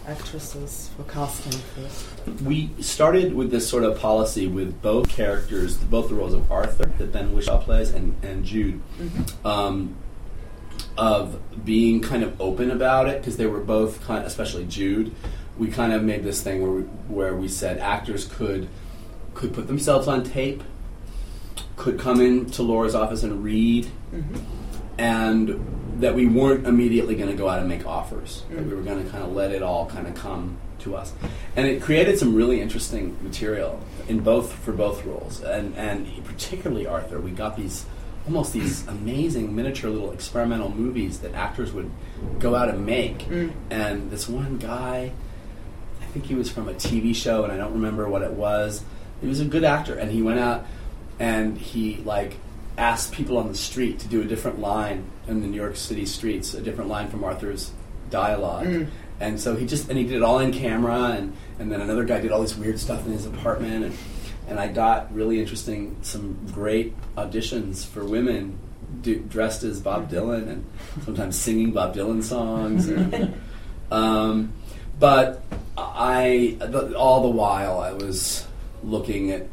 actresses 0.06 0.90
for 0.96 1.04
casting 1.04 1.52
first? 1.52 2.06
We 2.42 2.70
started 2.80 3.34
with 3.34 3.50
this 3.50 3.68
sort 3.68 3.84
of 3.84 3.98
policy 3.98 4.46
with 4.46 4.80
both 4.80 5.08
characters, 5.08 5.76
both 5.76 6.08
the 6.08 6.14
roles 6.14 6.34
of 6.34 6.50
Arthur 6.50 6.86
that 6.98 7.12
Ben 7.12 7.34
Whishaw 7.34 7.62
plays 7.62 7.90
and, 7.90 8.16
and 8.24 8.44
Jude, 8.44 8.80
um, 9.44 9.96
of 10.96 11.40
being 11.64 12.00
kind 12.00 12.22
of 12.22 12.40
open 12.40 12.70
about 12.70 13.08
it 13.08 13.20
because 13.20 13.36
they 13.36 13.46
were 13.46 13.60
both 13.60 14.02
kind, 14.04 14.24
especially 14.24 14.64
Jude. 14.64 15.14
We 15.58 15.68
kind 15.68 15.92
of 15.92 16.02
made 16.02 16.24
this 16.24 16.42
thing 16.42 16.62
where 16.62 16.70
we, 16.70 16.82
where 16.82 17.34
we 17.34 17.48
said 17.48 17.78
actors 17.78 18.24
could 18.24 18.68
could 19.34 19.54
put 19.54 19.66
themselves 19.66 20.08
on 20.08 20.24
tape, 20.24 20.62
could 21.80 21.98
come 21.98 22.20
into 22.20 22.62
Laura's 22.62 22.94
office 22.94 23.22
and 23.22 23.42
read, 23.42 23.86
mm-hmm. 24.14 24.36
and 24.98 25.98
that 26.02 26.14
we 26.14 26.26
weren't 26.26 26.66
immediately 26.66 27.14
going 27.14 27.30
to 27.30 27.36
go 27.36 27.48
out 27.48 27.58
and 27.58 27.68
make 27.68 27.86
offers. 27.86 28.44
That 28.50 28.58
mm. 28.58 28.68
we 28.68 28.74
were 28.76 28.82
going 28.82 29.02
to 29.02 29.10
kind 29.10 29.24
of 29.24 29.32
let 29.32 29.50
it 29.50 29.62
all 29.62 29.86
kind 29.86 30.06
of 30.06 30.14
come 30.14 30.58
to 30.80 30.94
us, 30.94 31.14
and 31.56 31.66
it 31.66 31.80
created 31.80 32.18
some 32.18 32.34
really 32.34 32.60
interesting 32.60 33.16
material 33.22 33.80
in 34.08 34.20
both 34.20 34.52
for 34.52 34.72
both 34.72 35.06
roles, 35.06 35.40
and 35.40 35.74
and 35.74 36.06
particularly 36.26 36.86
Arthur. 36.86 37.18
We 37.18 37.30
got 37.30 37.56
these 37.56 37.86
almost 38.26 38.52
these 38.52 38.86
amazing 38.96 39.56
miniature 39.56 39.90
little 39.90 40.12
experimental 40.12 40.70
movies 40.70 41.20
that 41.20 41.34
actors 41.34 41.72
would 41.72 41.90
go 42.38 42.54
out 42.54 42.68
and 42.68 42.84
make, 42.84 43.20
mm. 43.20 43.52
and 43.70 44.10
this 44.10 44.28
one 44.28 44.58
guy. 44.58 45.12
I 46.02 46.12
think 46.12 46.26
he 46.26 46.34
was 46.34 46.50
from 46.50 46.68
a 46.68 46.74
TV 46.74 47.14
show, 47.14 47.44
and 47.44 47.52
I 47.52 47.56
don't 47.56 47.72
remember 47.72 48.06
what 48.06 48.20
it 48.20 48.32
was. 48.32 48.84
He 49.22 49.28
was 49.28 49.40
a 49.40 49.44
good 49.44 49.64
actor, 49.64 49.94
and 49.94 50.10
he 50.10 50.22
went 50.22 50.40
out 50.40 50.66
and 51.20 51.56
he 51.56 51.98
like 51.98 52.36
asked 52.76 53.12
people 53.12 53.38
on 53.38 53.46
the 53.46 53.54
street 53.54 54.00
to 54.00 54.08
do 54.08 54.22
a 54.22 54.24
different 54.24 54.58
line 54.58 55.04
in 55.28 55.42
the 55.42 55.46
New 55.46 55.56
York 55.56 55.76
City 55.76 56.06
streets, 56.06 56.54
a 56.54 56.60
different 56.60 56.90
line 56.90 57.08
from 57.08 57.22
Arthur's 57.22 57.72
dialogue. 58.08 58.86
And 59.20 59.38
so 59.38 59.54
he 59.54 59.66
just 59.66 59.88
and 59.88 59.98
he 59.98 60.04
did 60.04 60.16
it 60.16 60.22
all 60.22 60.38
in 60.38 60.50
camera, 60.50 61.14
and 61.16 61.36
and 61.58 61.70
then 61.70 61.80
another 61.80 62.04
guy 62.04 62.20
did 62.20 62.32
all 62.32 62.40
this 62.40 62.56
weird 62.56 62.80
stuff 62.80 63.06
in 63.06 63.12
his 63.12 63.26
apartment, 63.26 63.84
and 63.84 63.98
and 64.48 64.58
I 64.58 64.66
got 64.66 65.14
really 65.14 65.38
interesting, 65.38 65.96
some 66.02 66.36
great 66.52 66.94
auditions 67.16 67.86
for 67.86 68.04
women 68.04 68.58
do, 69.02 69.20
dressed 69.20 69.62
as 69.62 69.80
Bob 69.80 70.10
Dylan 70.10 70.48
and 70.48 70.66
sometimes 71.04 71.38
singing 71.40 71.72
Bob 71.72 71.94
Dylan 71.94 72.22
songs. 72.22 72.88
and, 72.88 73.34
um, 73.92 74.52
but 74.98 75.42
I, 75.78 76.58
all 76.96 77.22
the 77.22 77.28
while, 77.28 77.78
I 77.78 77.92
was 77.92 78.46
looking 78.82 79.30
at, 79.30 79.46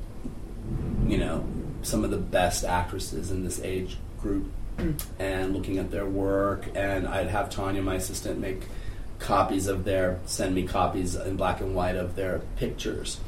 you 1.05 1.17
know, 1.17 1.47
some 1.83 2.03
of 2.03 2.11
the 2.11 2.17
best 2.17 2.63
actresses 2.63 3.31
in 3.31 3.43
this 3.43 3.59
age 3.61 3.97
group 4.19 4.51
hmm. 4.77 4.91
and 5.19 5.53
looking 5.53 5.77
at 5.77 5.91
their 5.91 6.05
work. 6.05 6.67
And 6.75 7.07
I'd 7.07 7.27
have 7.27 7.49
Tanya, 7.49 7.81
my 7.81 7.95
assistant, 7.95 8.39
make 8.39 8.63
copies 9.19 9.67
of 9.67 9.83
their, 9.83 10.19
send 10.25 10.53
me 10.53 10.63
copies 10.63 11.15
in 11.15 11.37
black 11.37 11.61
and 11.61 11.75
white 11.75 11.95
of 11.95 12.15
their 12.15 12.39
pictures. 12.57 13.19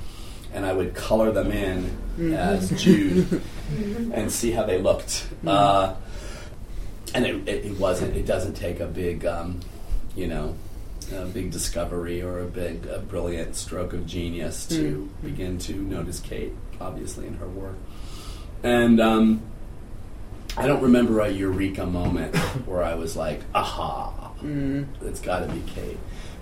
And 0.53 0.65
I 0.65 0.74
would 0.74 0.96
color 0.96 1.32
them 1.32 1.51
in 1.51 1.86
hmm. 2.15 2.34
as 2.34 2.70
Jude 2.82 3.25
mm-hmm. 3.25 4.12
and 4.13 4.32
see 4.32 4.51
how 4.51 4.65
they 4.65 4.82
looked. 4.82 5.20
Hmm. 5.41 5.48
Uh, 5.48 5.96
and 7.13 7.25
it, 7.25 7.48
it, 7.48 7.65
it 7.65 7.79
wasn't, 7.79 8.15
it 8.15 8.25
doesn't 8.25 8.53
take 8.53 8.79
a 8.79 8.86
big, 8.86 9.25
um, 9.25 9.60
you 10.15 10.27
know, 10.27 10.56
a 11.13 11.25
big 11.25 11.51
discovery 11.51 12.22
or 12.22 12.39
a 12.39 12.46
big, 12.46 12.86
a 12.88 13.00
brilliant 13.00 13.56
stroke 13.56 13.94
of 13.94 14.06
genius 14.06 14.65
to 14.68 15.10
begin 15.24 15.58
to 15.58 15.74
notice 15.74 16.20
Cate, 16.20 16.53
obviously, 16.79 17.27
in 17.27 17.36
her 17.36 17.48
work. 17.48 17.77
And 18.63 18.99
um, 18.99 19.41
I 20.57 20.67
don't 20.67 20.81
remember 20.81 21.19
a 21.21 21.29
eureka 21.29 21.85
moment 21.85 22.35
where 22.65 22.83
I 22.83 22.95
was 22.95 23.15
like, 23.15 23.41
aha, 23.55 24.31
it's 25.01 25.21
got 25.21 25.39
to 25.39 25.53
be 25.53 25.61
Cate. 25.71 25.97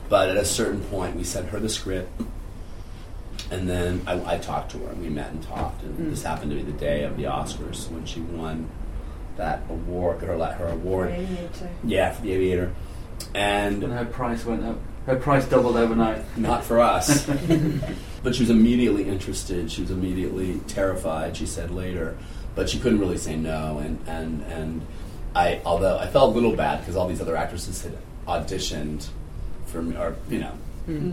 But 0.10 0.30
at 0.30 0.38
a 0.38 0.46
certain 0.46 0.82
point, 0.82 1.16
we 1.16 1.24
sent 1.24 1.50
her 1.50 1.60
the 1.60 1.70
script, 1.70 2.10
and 3.52 3.68
then 3.70 4.02
I, 4.08 4.36
I 4.36 4.38
talked 4.38 4.72
to 4.72 4.78
her, 4.80 4.90
and 4.92 5.02
we 5.02 5.10
met 5.10 5.32
and 5.32 5.44
talked. 5.44 5.84
And 5.84 6.12
this 6.12 6.24
happened 6.24 6.52
to 6.52 6.58
be 6.58 6.64
the 6.64 6.72
day 6.78 7.04
of 7.04 7.18
the 7.18 7.24
Oscars 7.24 7.90
when 7.92 8.06
she 8.06 8.22
won 8.22 8.70
that 9.36 9.64
award, 9.70 10.22
her, 10.22 10.36
la- 10.38 10.54
her 10.54 10.68
award. 10.68 11.10
Radiator. 11.10 11.70
Yeah, 11.84 12.12
for 12.14 12.22
the 12.22 12.32
Aviator. 12.32 12.74
And 13.36 13.84
And 13.84 13.94
her 13.94 14.06
price 14.06 14.46
went 14.46 14.64
up. 14.64 14.78
Her 15.08 15.16
price 15.16 15.46
doubled 15.48 15.78
overnight. 15.78 16.38
not 16.38 16.64
for 16.64 16.80
us. 16.82 17.26
but 18.24 18.36
she 18.36 18.44
was 18.44 18.50
immediately 18.50 19.08
interested. 19.08 19.72
She 19.72 19.82
was 19.82 19.90
immediately 19.90 20.60
terrified. 20.68 21.38
She 21.38 21.46
said 21.46 21.72
later, 21.72 22.18
but 22.56 22.70
she 22.70 22.78
couldn't 22.78 23.00
really 23.00 23.18
say 23.18 23.38
no. 23.38 23.78
And 23.80 24.00
and 24.06 24.44
and 24.44 24.86
I, 25.34 25.62
although 25.66 25.98
I 25.98 26.08
felt 26.08 26.32
a 26.32 26.36
little 26.36 26.56
bad 26.56 26.80
because 26.82 26.98
all 26.98 27.08
these 27.08 27.22
other 27.22 27.38
actresses 27.38 27.82
had 27.84 27.98
auditioned 28.28 29.08
for 29.66 29.82
me, 29.82 29.96
or 29.96 30.18
you 30.30 30.40
know, 30.40 30.52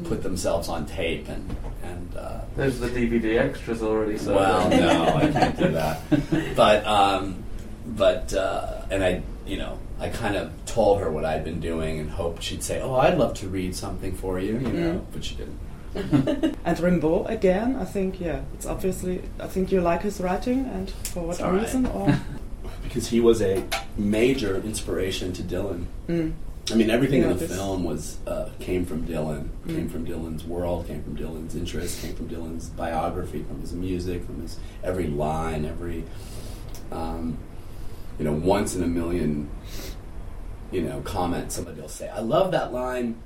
put 0.04 0.24
themselves 0.24 0.68
on 0.68 0.86
tape 0.86 1.28
and 1.28 1.56
and. 1.84 2.16
Uh, 2.16 2.40
There's 2.56 2.80
the 2.80 2.88
DVD 2.88 3.38
extras 3.38 3.80
already. 3.80 4.18
So 4.18 4.34
well, 4.34 4.68
no, 4.70 5.16
I 5.16 5.30
can't 5.30 5.56
do 5.56 5.68
that. 5.70 6.00
But 6.56 6.84
um, 6.84 7.44
but 7.86 8.34
uh, 8.34 8.82
and 8.90 9.04
I, 9.04 9.22
you 9.46 9.56
know, 9.56 9.78
I 10.00 10.08
kind 10.08 10.34
of 10.34 10.63
told 10.74 11.00
her 11.00 11.10
what 11.10 11.24
I'd 11.24 11.44
been 11.44 11.60
doing 11.60 11.98
and 12.00 12.10
hoped 12.10 12.42
she'd 12.42 12.62
say, 12.62 12.80
"Oh, 12.80 12.94
I'd 12.94 13.16
love 13.18 13.34
to 13.34 13.48
read 13.48 13.74
something 13.76 14.12
for 14.14 14.38
you," 14.40 14.54
you 14.58 14.72
know. 14.72 15.06
But 15.12 15.24
she 15.24 15.34
didn't. 15.36 15.58
And 16.64 16.76
Rimbaud 16.78 17.28
again, 17.30 17.76
I 17.76 17.84
think, 17.84 18.20
yeah, 18.20 18.40
it's 18.54 18.66
obviously, 18.66 19.22
I 19.38 19.46
think 19.46 19.70
you 19.70 19.80
like 19.80 20.02
his 20.02 20.20
writing, 20.20 20.60
and 20.74 20.90
for 21.12 21.20
what 21.26 21.34
It's 21.34 21.42
all 21.42 21.52
right. 21.52 21.62
reason? 21.62 21.86
Or 21.86 22.18
because 22.82 23.06
he 23.08 23.20
was 23.20 23.40
a 23.40 23.62
major 23.96 24.56
inspiration 24.56 25.32
to 25.34 25.42
Dylan. 25.42 25.84
Mm. 26.08 26.32
I 26.72 26.74
mean, 26.74 26.90
everything 26.90 27.20
Yeah, 27.22 27.30
in 27.32 27.38
the 27.38 27.46
film 27.46 27.84
was 27.84 28.18
uh, 28.26 28.48
came 28.58 28.84
from 28.86 29.06
Dylan, 29.06 29.48
came 29.68 29.88
Mm. 29.88 29.92
from 29.92 30.04
Dylan's 30.06 30.44
world, 30.44 30.88
came 30.88 31.02
from 31.04 31.14
Dylan's 31.16 31.54
interests, 31.54 32.00
came 32.02 32.14
from 32.16 32.28
Dylan's 32.28 32.70
biography, 32.70 33.44
from 33.44 33.60
his 33.60 33.72
music, 33.72 34.24
from 34.24 34.40
his 34.42 34.58
every 34.82 35.06
line, 35.06 35.64
every 35.64 36.02
um, 36.90 37.36
you 38.18 38.24
know, 38.24 38.32
once 38.32 38.74
in 38.74 38.82
a 38.82 38.86
million, 38.86 39.48
you 40.74 40.82
know, 40.82 41.00
comment 41.02 41.52
somebody 41.52 41.80
will 41.80 41.88
say, 41.88 42.08
"I 42.08 42.20
love 42.20 42.50
that 42.50 42.72
line," 42.72 43.16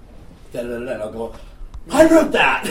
da 0.52 0.62
da 0.62 0.69
da, 0.69 0.78
da," 0.85 0.93
and 0.93 1.02
I'll 1.02 1.12
go. 1.12 1.35
I 1.90 2.05
wrote 2.07 2.33
that. 2.33 2.67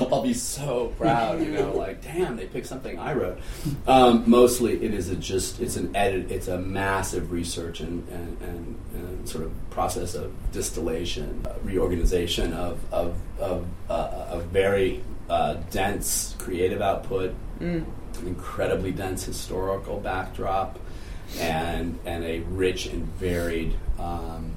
I'll 0.10 0.22
be 0.22 0.34
so 0.34 0.92
proud, 0.98 1.40
you 1.40 1.52
know, 1.52 1.72
like 1.72 2.02
damn, 2.02 2.36
they 2.36 2.46
picked 2.46 2.66
something 2.66 2.98
I 2.98 3.14
wrote. 3.14 3.38
Um, 3.86 4.24
mostly, 4.26 4.82
it 4.82 4.92
is 4.92 5.08
a 5.10 5.16
just 5.16 5.60
it's 5.60 5.76
an 5.76 5.94
edit, 5.94 6.32
it's 6.32 6.48
a 6.48 6.58
massive 6.58 7.30
research 7.30 7.78
and 7.78 8.08
and, 8.08 8.42
and, 8.42 8.76
and 8.94 9.28
sort 9.28 9.44
of 9.44 9.52
process 9.70 10.16
of 10.16 10.32
distillation, 10.50 11.46
uh, 11.46 11.54
reorganization 11.62 12.52
of 12.52 12.80
of 12.92 13.16
of 13.38 13.64
uh, 13.88 14.26
a 14.30 14.40
very 14.40 15.04
uh, 15.30 15.54
dense 15.70 16.34
creative 16.38 16.82
output, 16.82 17.32
an 17.60 18.26
incredibly 18.26 18.90
dense 18.90 19.24
historical 19.24 20.00
backdrop, 20.00 20.80
and 21.40 21.98
and 22.04 22.24
a 22.24 22.40
rich 22.40 22.86
and 22.86 23.06
varied. 23.14 23.74
Um, 23.98 24.52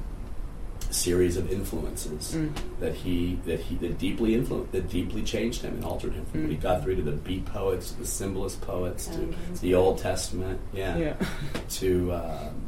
series 0.91 1.36
of 1.36 1.51
influences 1.51 2.38
that 2.79 2.94
he 2.94 3.38
that 3.46 3.60
he 3.60 3.75
that 3.75 3.98
deeply 3.98 4.34
influenced 4.34 4.72
that 4.72 4.89
deeply 4.89 5.22
changed 5.24 5.62
him 5.62 5.74
and 5.74 5.84
altered 5.84 6.13
him 6.13 6.24
from 6.25 6.44
what 6.44 6.51
he 6.51 6.55
got 6.55 6.82
through 6.84 6.96
to 6.96 7.01
the 7.01 7.12
beat 7.12 7.44
poets, 7.46 7.91
the 7.94 8.05
symbolist 8.05 8.62
poets, 8.62 9.08
to 9.08 9.34
the 9.62 9.74
Old 9.75 9.98
Testament, 9.98 10.58
yeah, 10.74 10.96
yeah, 10.98 11.15
to 11.70 12.13
um, 12.13 12.62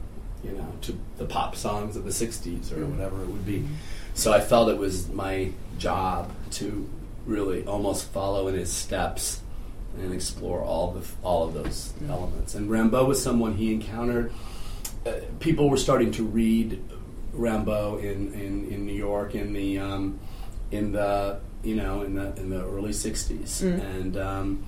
you 0.43 0.51
know 0.51 0.67
to 0.81 0.97
the 1.17 1.25
pop 1.25 1.55
songs 1.55 1.95
of 1.95 2.03
the 2.03 2.09
'60s 2.09 2.71
or 2.73 2.77
Mm. 2.77 2.91
whatever 2.97 3.21
it 3.21 3.27
would 3.27 3.45
be. 3.45 3.65
So 4.13 4.33
I 4.33 4.41
felt 4.41 4.67
it 4.69 4.77
was 4.77 5.07
my 5.09 5.51
job 5.77 6.29
to 6.53 6.89
really 7.25 7.65
almost 7.65 8.09
follow 8.11 8.49
in 8.49 8.55
his 8.55 8.73
steps 8.73 9.39
and 10.01 10.13
explore 10.13 10.61
all 10.61 10.91
the 10.91 11.05
all 11.23 11.47
of 11.47 11.53
those 11.53 11.93
Mm. 12.03 12.09
elements. 12.09 12.55
And 12.55 12.69
Rimbaud 12.69 13.07
was 13.07 13.21
someone 13.21 13.55
he 13.55 13.73
encountered. 13.73 14.31
Uh, 15.05 15.11
people 15.39 15.69
were 15.69 15.77
starting 15.77 16.11
to 16.11 16.23
read 16.23 16.81
Rimbaud 17.33 17.99
in, 18.03 18.33
in, 18.33 18.67
in 18.71 18.85
New 18.85 18.93
York 18.95 19.35
in 19.35 19.53
the 19.53 19.79
um, 19.79 20.19
in 20.71 20.91
the 20.91 21.39
you 21.63 21.75
know 21.75 22.01
in 22.03 22.15
the 22.15 22.35
in 22.37 22.49
the 22.49 22.63
early 22.65 22.91
'60s, 22.91 23.61
and 23.63 24.17
um, 24.17 24.65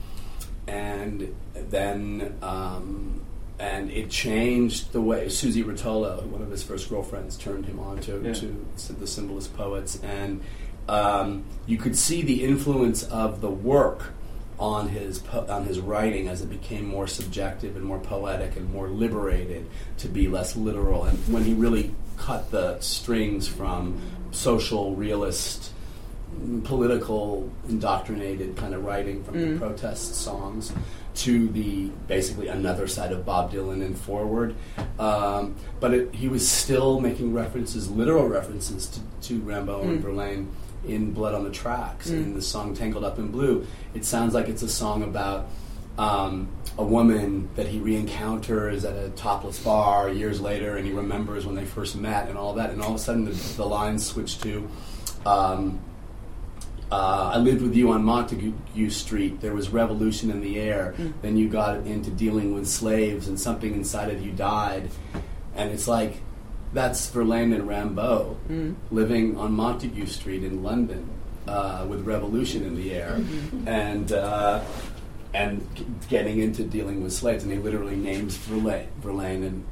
and 0.67 1.33
then 1.69 2.35
um, 2.41 3.21
and 3.59 3.91
it 3.91 4.09
changed 4.09 4.93
the 4.93 5.01
way 5.01 5.27
Suze 5.29 5.57
Rotolo, 5.57 6.23
one 6.27 6.41
of 6.41 6.49
his 6.49 6.63
first 6.63 6.89
girlfriends, 6.89 7.37
turned 7.37 7.65
him 7.65 7.79
on 7.79 7.99
to, 8.01 8.21
Yeah. 8.23 8.33
to 8.33 8.93
the 8.93 9.07
symbolist 9.07 9.55
poets, 9.57 9.99
and 10.01 10.41
um, 10.87 11.43
you 11.67 11.77
could 11.77 11.95
see 11.97 12.21
the 12.21 12.43
influence 12.43 13.03
of 13.03 13.41
the 13.41 13.49
work 13.51 14.13
on 14.59 14.89
his 14.89 15.19
po- 15.19 15.45
on 15.47 15.65
his 15.65 15.79
writing 15.79 16.27
as 16.27 16.41
it 16.41 16.49
became 16.49 16.85
more 16.85 17.07
subjective 17.07 17.75
and 17.75 17.85
more 17.85 17.99
poetic 17.99 18.57
and 18.57 18.71
more 18.71 18.89
liberated 18.89 19.65
to 19.97 20.07
be 20.07 20.27
less 20.27 20.55
literal. 20.55 21.05
And 21.05 21.17
when 21.33 21.43
he 21.43 21.53
really 21.53 21.95
cut 22.17 22.51
the 22.51 22.79
strings 22.81 23.47
from 23.47 24.01
social 24.31 24.95
realist, 24.95 25.71
political, 26.63 27.49
indoctrinated 27.67 28.55
kind 28.57 28.73
of 28.73 28.83
writing 28.83 29.23
from 29.23 29.35
the 29.53 29.59
protest 29.59 30.15
songs 30.15 30.71
to 31.15 31.49
the 31.49 31.89
basically 32.07 32.47
another 32.47 32.87
side 32.87 33.11
of 33.11 33.25
Bob 33.25 33.51
Dylan 33.51 33.83
and 33.83 33.97
forward. 33.97 34.55
Um, 34.99 35.55
but 35.79 35.93
it, 35.93 36.13
he 36.13 36.27
was 36.27 36.47
still 36.47 36.99
making 36.99 37.33
references, 37.33 37.89
literal 37.89 38.27
references 38.27 38.87
to, 38.87 38.99
to 39.27 39.39
Rimbaud 39.41 39.81
and 39.83 40.01
Verlaine 40.01 40.51
in 40.87 41.11
Blood 41.13 41.35
on 41.35 41.43
the 41.43 41.51
Tracks 41.51 42.09
in 42.09 42.33
the 42.33 42.41
song 42.41 42.73
Tangled 42.73 43.03
Up 43.03 43.19
in 43.19 43.29
Blue. 43.29 43.65
It 43.93 44.05
sounds 44.05 44.33
like 44.33 44.47
it's 44.47 44.61
a 44.61 44.69
song 44.69 45.03
about 45.03 45.47
um, 45.97 46.47
a 46.77 46.83
woman 46.83 47.49
that 47.55 47.67
he 47.67 47.79
re-encounters 47.79 48.85
at 48.85 48.95
a 48.95 49.09
topless 49.09 49.59
bar 49.59 50.09
years 50.09 50.39
later, 50.39 50.77
and 50.77 50.85
he 50.85 50.93
remembers 50.93 51.45
when 51.45 51.55
they 51.55 51.65
first 51.65 51.97
met 51.97 52.29
and 52.29 52.37
all 52.37 52.53
that. 52.53 52.69
And 52.69 52.81
all 52.81 52.91
of 52.91 52.95
a 52.95 52.99
sudden, 52.99 53.25
the, 53.25 53.31
the 53.31 53.65
lines 53.65 54.05
switch 54.05 54.39
to. 54.41 54.69
Um, 55.25 55.81
uh, 56.91 57.31
I 57.35 57.37
lived 57.37 57.61
with 57.61 57.75
you 57.75 57.91
on 57.91 58.03
Montague 58.03 58.89
Street. 58.89 59.41
There 59.41 59.53
was 59.53 59.69
revolution 59.69 60.31
in 60.31 60.41
the 60.41 60.59
air. 60.59 60.95
Then 61.21 61.37
you 61.37 61.49
got 61.49 61.85
into 61.85 62.09
dealing 62.09 62.55
with 62.55 62.67
slaves, 62.67 63.27
and 63.27 63.39
something 63.39 63.73
inside 63.75 64.09
of 64.09 64.25
you 64.25 64.31
died. 64.31 64.89
And 65.55 65.71
it's 65.71 65.87
like 65.87 66.21
that's 66.73 67.09
Verlaine 67.09 67.53
and 67.53 67.67
Rimbaud 67.67 68.35
living 68.91 69.37
on 69.37 69.53
Montague 69.53 70.05
Street 70.07 70.43
in 70.43 70.61
London 70.63 71.09
uh, 71.47 71.85
with 71.89 72.01
revolution 72.05 72.63
in 72.63 72.75
the 72.75 72.93
air, 72.93 73.19
and 73.65 74.11
uh, 74.11 74.63
and 75.33 75.65
g- 75.75 75.85
getting 76.09 76.39
into 76.39 76.63
dealing 76.63 77.01
with 77.03 77.13
slaves. 77.13 77.43
And 77.43 77.51
he 77.53 77.59
literally 77.59 77.95
names 77.95 78.35
Verlaine, 78.37 78.87
Verlaine 79.01 79.43
and 79.43 79.63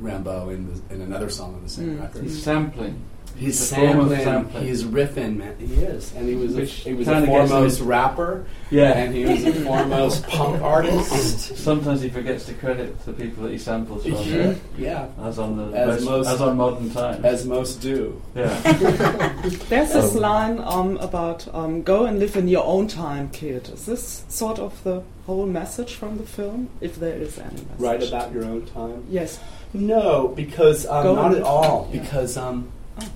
Rimbaud 0.00 0.50
in, 0.54 0.72
the, 0.88 0.94
in 0.94 1.00
another 1.02 1.28
song 1.30 1.54
on 1.54 1.62
the 1.62 1.68
same 1.68 2.00
record. 2.00 2.22
He's 2.24 2.42
sampling. 2.42 3.04
He's 3.36 3.70
The 3.70 3.76
form 3.76 4.00
of 4.00 4.08
sampling. 4.10 4.20
sampling. 4.24 4.66
He's 4.66 4.84
riffing, 4.84 5.36
man. 5.38 5.56
He 5.58 5.74
is, 5.74 6.14
and 6.14 6.28
he 6.28 6.34
was 6.36 6.56
a, 6.56 6.64
he 6.64 6.94
was 6.94 7.08
a 7.08 7.26
foremost 7.26 7.80
rapper. 7.80 8.46
Yeah. 8.70 8.92
and 8.92 9.14
he 9.14 9.24
was 9.24 9.44
a 9.44 9.52
foremost 9.64 10.26
punk 10.28 10.62
artist. 10.62 11.56
Sometimes 11.56 12.00
he 12.02 12.08
forgets 12.08 12.46
to 12.46 12.54
credit 12.54 12.98
the 13.04 13.12
people 13.12 13.42
that 13.44 13.52
he 13.52 13.58
samples 13.58 14.04
from, 14.04 14.12
Yeah, 14.14 14.54
yeah, 14.78 15.06
as 15.22 15.38
on 15.38 15.56
the 15.56 15.76
As 15.76 16.04
most, 16.04 16.04
most- 16.04 16.28
as 16.28 16.40
on 16.40 16.56
modern 16.56 16.90
times. 16.90 17.24
as 17.24 17.44
most 17.46 17.80
do. 17.82 18.20
yeah, 18.34 18.48
There's 19.68 19.92
this 19.92 20.14
Um, 20.14 20.20
line 20.20 20.58
um, 20.64 20.96
about 20.98 21.46
um, 21.54 21.82
go 21.82 22.04
and 22.06 22.18
live 22.18 22.36
in 22.36 22.48
your 22.48 22.64
own 22.64 22.86
time, 22.88 23.28
kid. 23.30 23.68
Is 23.70 23.86
this 23.86 24.24
sort 24.28 24.58
of 24.58 24.82
the 24.84 25.02
whole 25.26 25.46
message 25.46 25.94
from 25.94 26.18
the 26.18 26.24
film, 26.24 26.68
if 26.80 26.96
there 26.96 27.16
is 27.16 27.38
any 27.38 27.50
message? 27.50 27.66
Write 27.78 28.02
about 28.06 28.32
your 28.32 28.44
own 28.44 28.66
time. 28.66 29.04
Yes. 29.10 29.38
No, 29.74 30.28
because 30.28 30.86
um, 30.86 31.14
not 31.16 31.34
at 31.34 31.42
all. 31.42 31.88
Yeah. 31.92 32.00
Because 32.02 32.36
um, 32.36 32.70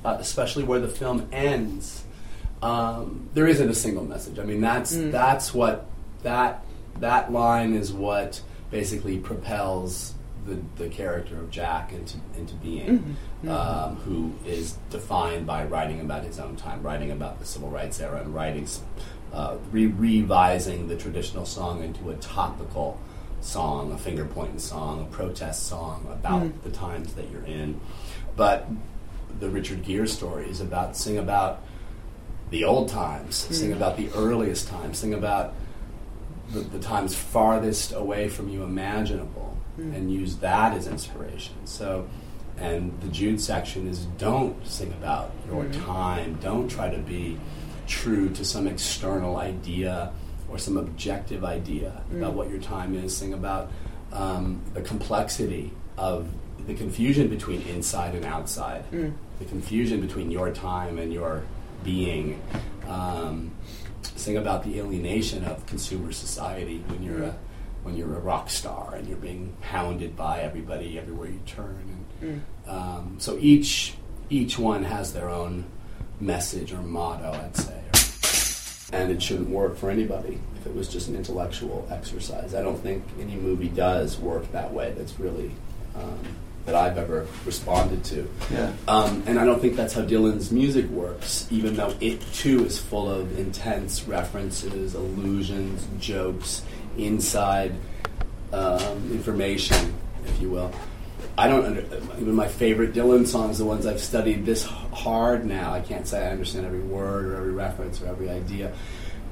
uh, 0.05 0.17
especially 0.21 0.65
where 0.65 0.81
the 0.81 0.89
film 0.89 1.29
ends, 1.33 2.05
um, 2.63 3.29
there 3.35 3.47
isn't 3.47 3.69
a 3.69 3.75
single 3.75 4.05
message. 4.05 4.39
I 4.39 4.45
mean, 4.45 4.61
that's 4.61 4.95
Mm. 4.97 5.13
that's 5.13 5.53
what 5.55 5.87
that 6.23 6.63
that 7.01 7.31
line 7.33 7.75
is 7.75 7.93
what 7.93 8.41
basically 8.71 9.19
propels 9.19 10.15
the, 10.47 10.57
the 10.83 10.89
character 10.89 11.37
of 11.39 11.51
Jack 11.51 11.93
into 11.93 12.17
into 12.39 12.55
being, 12.55 13.17
Mhm. 13.45 13.49
um, 13.51 13.97
who 13.97 14.33
is 14.47 14.77
defined 14.91 15.47
by 15.47 15.65
writing 15.65 16.01
about 16.01 16.23
his 16.25 16.39
own 16.39 16.57
time, 16.57 16.83
writing 16.83 17.11
about 17.11 17.39
the 17.41 17.45
civil 17.45 17.69
rights 17.69 18.01
era, 18.01 18.21
and 18.21 18.35
writing 18.35 18.67
uh, 19.33 19.57
re- 19.73 19.87
revising 19.89 20.89
the 20.89 20.97
traditional 20.97 21.45
song 21.45 21.83
into 21.83 22.09
a 22.11 22.15
topical 22.15 22.97
song, 23.41 23.93
a 23.93 23.99
finger 23.99 24.25
pointing 24.25 24.59
song, 24.59 25.01
a 25.03 25.05
protest 25.15 25.67
song 25.67 26.07
about 26.11 26.43
Mm. 26.43 26.53
the 26.63 26.71
times 26.71 27.13
that 27.15 27.31
you're 27.31 27.43
in. 27.45 27.79
But 28.37 28.67
the 29.41 29.49
Richard 29.51 29.83
Gere 29.83 30.07
story 30.07 30.49
is 30.49 30.61
about 30.61 30.97
sing 30.97 31.19
about 31.19 31.61
the 32.51 32.65
old 32.65 32.89
times, 32.89 33.35
sing 33.51 33.71
Mm. 33.71 33.77
about 33.77 33.97
the 33.97 34.09
earliest 34.15 34.69
times, 34.69 34.99
sing 34.99 35.13
about 35.15 35.53
the, 36.53 36.61
the 36.61 36.79
times 36.79 37.15
farthest 37.15 37.93
away 37.93 38.29
from 38.29 38.49
you 38.49 38.63
imaginable, 38.63 39.57
Mm. 39.79 39.97
and 39.97 40.13
use 40.13 40.37
that 40.37 40.73
as 40.77 40.87
inspiration. 40.87 41.55
So, 41.65 42.07
and 42.59 42.93
the 43.03 43.09
Jude 43.09 43.41
section 43.41 43.87
is 43.89 44.07
don't 44.17 44.55
sing 44.67 44.93
about 44.93 45.33
your 45.51 45.65
Mm. 45.65 45.85
time. 45.85 46.39
Don't 46.41 46.69
try 46.69 46.89
to 46.89 46.99
be 46.99 47.37
true 47.87 48.31
to 48.31 48.45
some 48.45 48.67
external 48.67 49.37
idea 49.37 50.11
or 50.49 50.57
some 50.59 50.77
objective 50.77 51.45
idea 51.45 52.01
about 52.17 52.33
Mm. 52.33 52.37
what 52.37 52.49
your 52.51 52.61
time 52.61 52.95
is. 52.95 53.17
Sing 53.17 53.33
about 53.33 53.71
um, 54.13 54.61
the 54.73 54.81
complexity 54.81 55.73
of 55.99 56.29
the 56.67 56.75
confusion 56.75 57.29
between 57.29 57.63
inside 57.63 58.15
and 58.15 58.25
outside, 58.25 58.85
Mm. 58.93 59.13
the 59.39 59.45
confusion 59.45 60.01
between 60.01 60.31
your 60.31 60.51
time 60.51 60.99
and 60.99 61.13
your 61.13 61.43
being. 61.85 62.41
Um, 62.89 63.53
sing 64.17 64.37
about 64.37 64.65
the 64.65 64.79
alienation 64.79 65.45
of 65.45 65.67
consumer 65.67 66.13
society 66.13 66.83
when 66.89 67.03
you're 67.03 67.23
a 67.25 67.35
when 67.85 67.97
you're 67.97 68.17
a 68.17 68.21
rock 68.21 68.51
star 68.51 68.95
and 68.97 69.07
you're 69.07 69.17
being 69.19 69.53
hounded 69.61 70.17
by 70.17 70.41
everybody 70.41 70.99
everywhere 70.99 71.29
you 71.29 71.39
turn. 71.47 71.79
And, 72.21 72.43
Mm. 72.67 72.71
um, 72.73 73.15
so 73.19 73.39
each 73.41 73.95
each 74.29 74.59
one 74.59 74.83
has 74.85 75.13
their 75.13 75.29
own 75.29 75.65
message 76.21 76.73
or 76.73 76.83
motto, 76.83 77.31
I'd 77.33 77.57
say. 77.57 77.81
And 78.93 79.11
it 79.13 79.21
shouldn't 79.23 79.51
work 79.51 79.77
for 79.77 79.91
anybody 79.91 80.39
if 80.57 80.67
it 80.67 80.75
was 80.75 80.89
just 80.89 81.07
an 81.09 81.15
intellectual 81.17 81.87
exercise. 81.91 82.55
I 82.55 82.63
don't 82.63 82.81
think 82.81 83.05
any 83.21 83.37
movie 83.37 83.69
does 83.69 84.19
work 84.19 84.51
that 84.53 84.73
way. 84.73 84.93
That's 84.97 85.19
really 85.21 85.53
um, 85.95 86.19
that 86.67 86.75
I've 86.75 86.99
ever 86.99 87.27
responded 87.45 88.05
to. 88.05 88.29
yeah. 88.51 88.73
Um, 88.89 89.23
and 89.27 89.39
I 89.39 89.45
don't 89.45 89.61
think 89.61 89.77
that's 89.77 89.95
how 89.95 90.03
Dylan's 90.03 90.51
music 90.51 90.89
works, 90.91 91.47
even 91.51 91.77
though 91.77 91.95
it 92.01 92.21
too 92.35 92.65
is 92.65 92.79
full 92.79 93.09
of 93.11 93.39
intense 93.39 94.07
references, 94.07 94.95
allusions, 94.95 95.87
jokes, 96.01 96.63
inside 96.99 97.73
um, 98.53 99.11
information, 99.13 99.95
if 100.27 100.41
you 100.41 100.51
will. 100.51 100.73
I 101.39 101.49
don't 101.49 101.65
under, 101.65 101.85
even 102.19 102.35
my 102.35 102.49
favorite 102.49 102.95
Dylan 102.95 103.27
songs, 103.27 103.59
the 103.59 103.65
ones 103.65 103.87
I've 103.87 104.01
studied 104.01 104.47
this 104.47 104.65
hard 104.65 105.45
now. 105.47 105.73
I 105.73 105.81
can't 105.81 106.07
say 106.07 106.27
I 106.27 106.31
understand 106.31 106.67
every 106.67 106.81
word 106.81 107.27
or 107.27 107.37
every 107.37 107.53
reference 107.53 108.01
or 108.01 108.07
every 108.07 108.29
idea. 108.31 108.73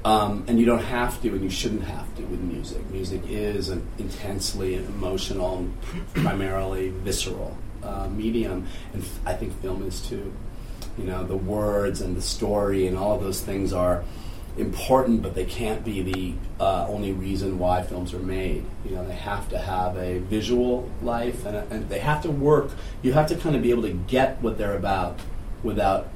Um, 0.05 0.43
and 0.47 0.59
you 0.59 0.67
don't 0.67 0.83
have 0.83 1.19
to, 1.23 1.29
and 1.29 1.43
you 1.43 1.49
shouldn't 1.49 1.83
have 1.85 2.15
to 2.17 2.21
with 2.21 2.39
music. 2.39 2.87
Music 2.91 3.23
is 3.27 3.69
an 3.69 3.85
intensely 3.97 4.75
emotional, 4.75 5.67
primarily 6.13 6.89
visceral 6.89 7.57
uh, 7.81 8.07
medium, 8.09 8.67
and 8.93 9.01
f- 9.01 9.19
I 9.25 9.33
think 9.33 9.59
film 9.63 9.81
is 9.87 9.99
too. 9.99 10.31
You 10.99 11.05
know, 11.05 11.23
the 11.23 11.35
words 11.35 12.01
and 12.01 12.15
the 12.15 12.21
story 12.21 12.85
and 12.85 12.95
all 12.95 13.15
of 13.15 13.23
those 13.23 13.41
things 13.41 13.73
are 13.73 14.03
important, 14.59 15.23
but 15.23 15.33
they 15.33 15.43
can't 15.43 15.83
be 15.83 16.03
the 16.03 16.33
uh, 16.63 16.85
only 16.87 17.11
reason 17.11 17.57
why 17.57 17.81
films 17.81 18.13
are 18.13 18.19
made. 18.19 18.63
You 18.85 18.91
know, 18.91 19.07
they 19.07 19.15
have 19.15 19.49
to 19.49 19.57
have 19.57 19.97
a 19.97 20.19
visual 20.19 20.87
life, 21.01 21.47
and, 21.47 21.57
and 21.71 21.89
they 21.89 21.99
have 21.99 22.21
to 22.21 22.29
work. 22.29 22.69
You 23.01 23.13
have 23.13 23.27
to 23.29 23.35
kind 23.35 23.55
of 23.55 23.63
be 23.63 23.71
able 23.71 23.81
to 23.81 23.93
get 23.93 24.39
what 24.43 24.59
they're 24.59 24.77
about 24.77 25.19
without 25.63 26.09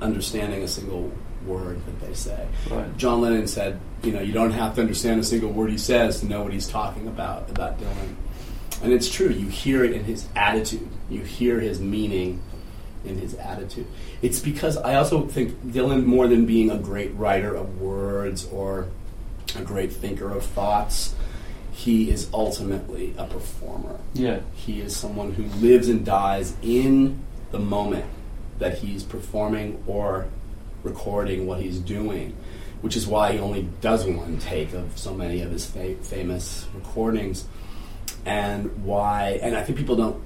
understanding 0.00 0.62
a 0.62 0.68
single 0.68 1.12
word 1.46 1.84
that 1.86 2.00
they 2.06 2.14
say. 2.14 2.46
Right. 2.70 2.96
John 2.96 3.20
Lennon 3.20 3.46
said, 3.46 3.80
you 4.02 4.12
know, 4.12 4.20
you 4.20 4.32
don't 4.32 4.52
have 4.52 4.74
to 4.76 4.80
understand 4.80 5.20
a 5.20 5.24
single 5.24 5.50
word 5.50 5.70
he 5.70 5.78
says 5.78 6.20
to 6.20 6.26
know 6.26 6.42
what 6.42 6.52
he's 6.52 6.68
talking 6.68 7.08
about 7.08 7.50
about 7.50 7.78
Dylan. 7.78 8.14
And 8.82 8.92
it's 8.92 9.10
true. 9.10 9.30
You 9.30 9.48
hear 9.48 9.84
it 9.84 9.92
in 9.92 10.04
his 10.04 10.26
attitude. 10.36 10.88
You 11.08 11.22
hear 11.22 11.60
his 11.60 11.80
meaning 11.80 12.42
in 13.04 13.18
his 13.18 13.34
attitude. 13.34 13.86
It's 14.22 14.40
because 14.40 14.76
I 14.76 14.96
also 14.96 15.26
think 15.26 15.54
Dylan, 15.66 16.04
more 16.04 16.26
than 16.28 16.46
being 16.46 16.70
a 16.70 16.78
great 16.78 17.14
writer 17.14 17.54
of 17.54 17.80
words 17.80 18.46
or 18.52 18.88
a 19.56 19.62
great 19.62 19.92
thinker 19.92 20.30
of 20.30 20.44
thoughts, 20.44 21.14
he 21.72 22.10
is 22.10 22.28
ultimately 22.32 23.14
a 23.16 23.24
performer. 23.24 23.98
Yeah. 24.14 24.40
He 24.54 24.80
is 24.80 24.96
someone 24.96 25.32
who 25.32 25.44
lives 25.60 25.88
and 25.88 26.04
dies 26.04 26.54
in 26.62 27.22
the 27.50 27.58
moment 27.58 28.06
that 28.58 28.78
he's 28.78 29.02
performing 29.02 29.82
or 29.86 30.26
recording 30.86 31.46
what 31.46 31.60
he's 31.60 31.78
doing, 31.78 32.34
which 32.80 32.96
is 32.96 33.06
why 33.06 33.32
he 33.32 33.38
only 33.38 33.68
does 33.80 34.06
one 34.06 34.38
take 34.38 34.72
of 34.72 34.96
so 34.96 35.12
many 35.12 35.42
of 35.42 35.50
his 35.50 35.66
fa- 35.66 35.96
famous 35.96 36.66
recordings, 36.74 37.46
and 38.24 38.84
why. 38.84 39.38
And 39.42 39.56
I 39.56 39.62
think 39.62 39.76
people 39.76 39.96
don't 39.96 40.22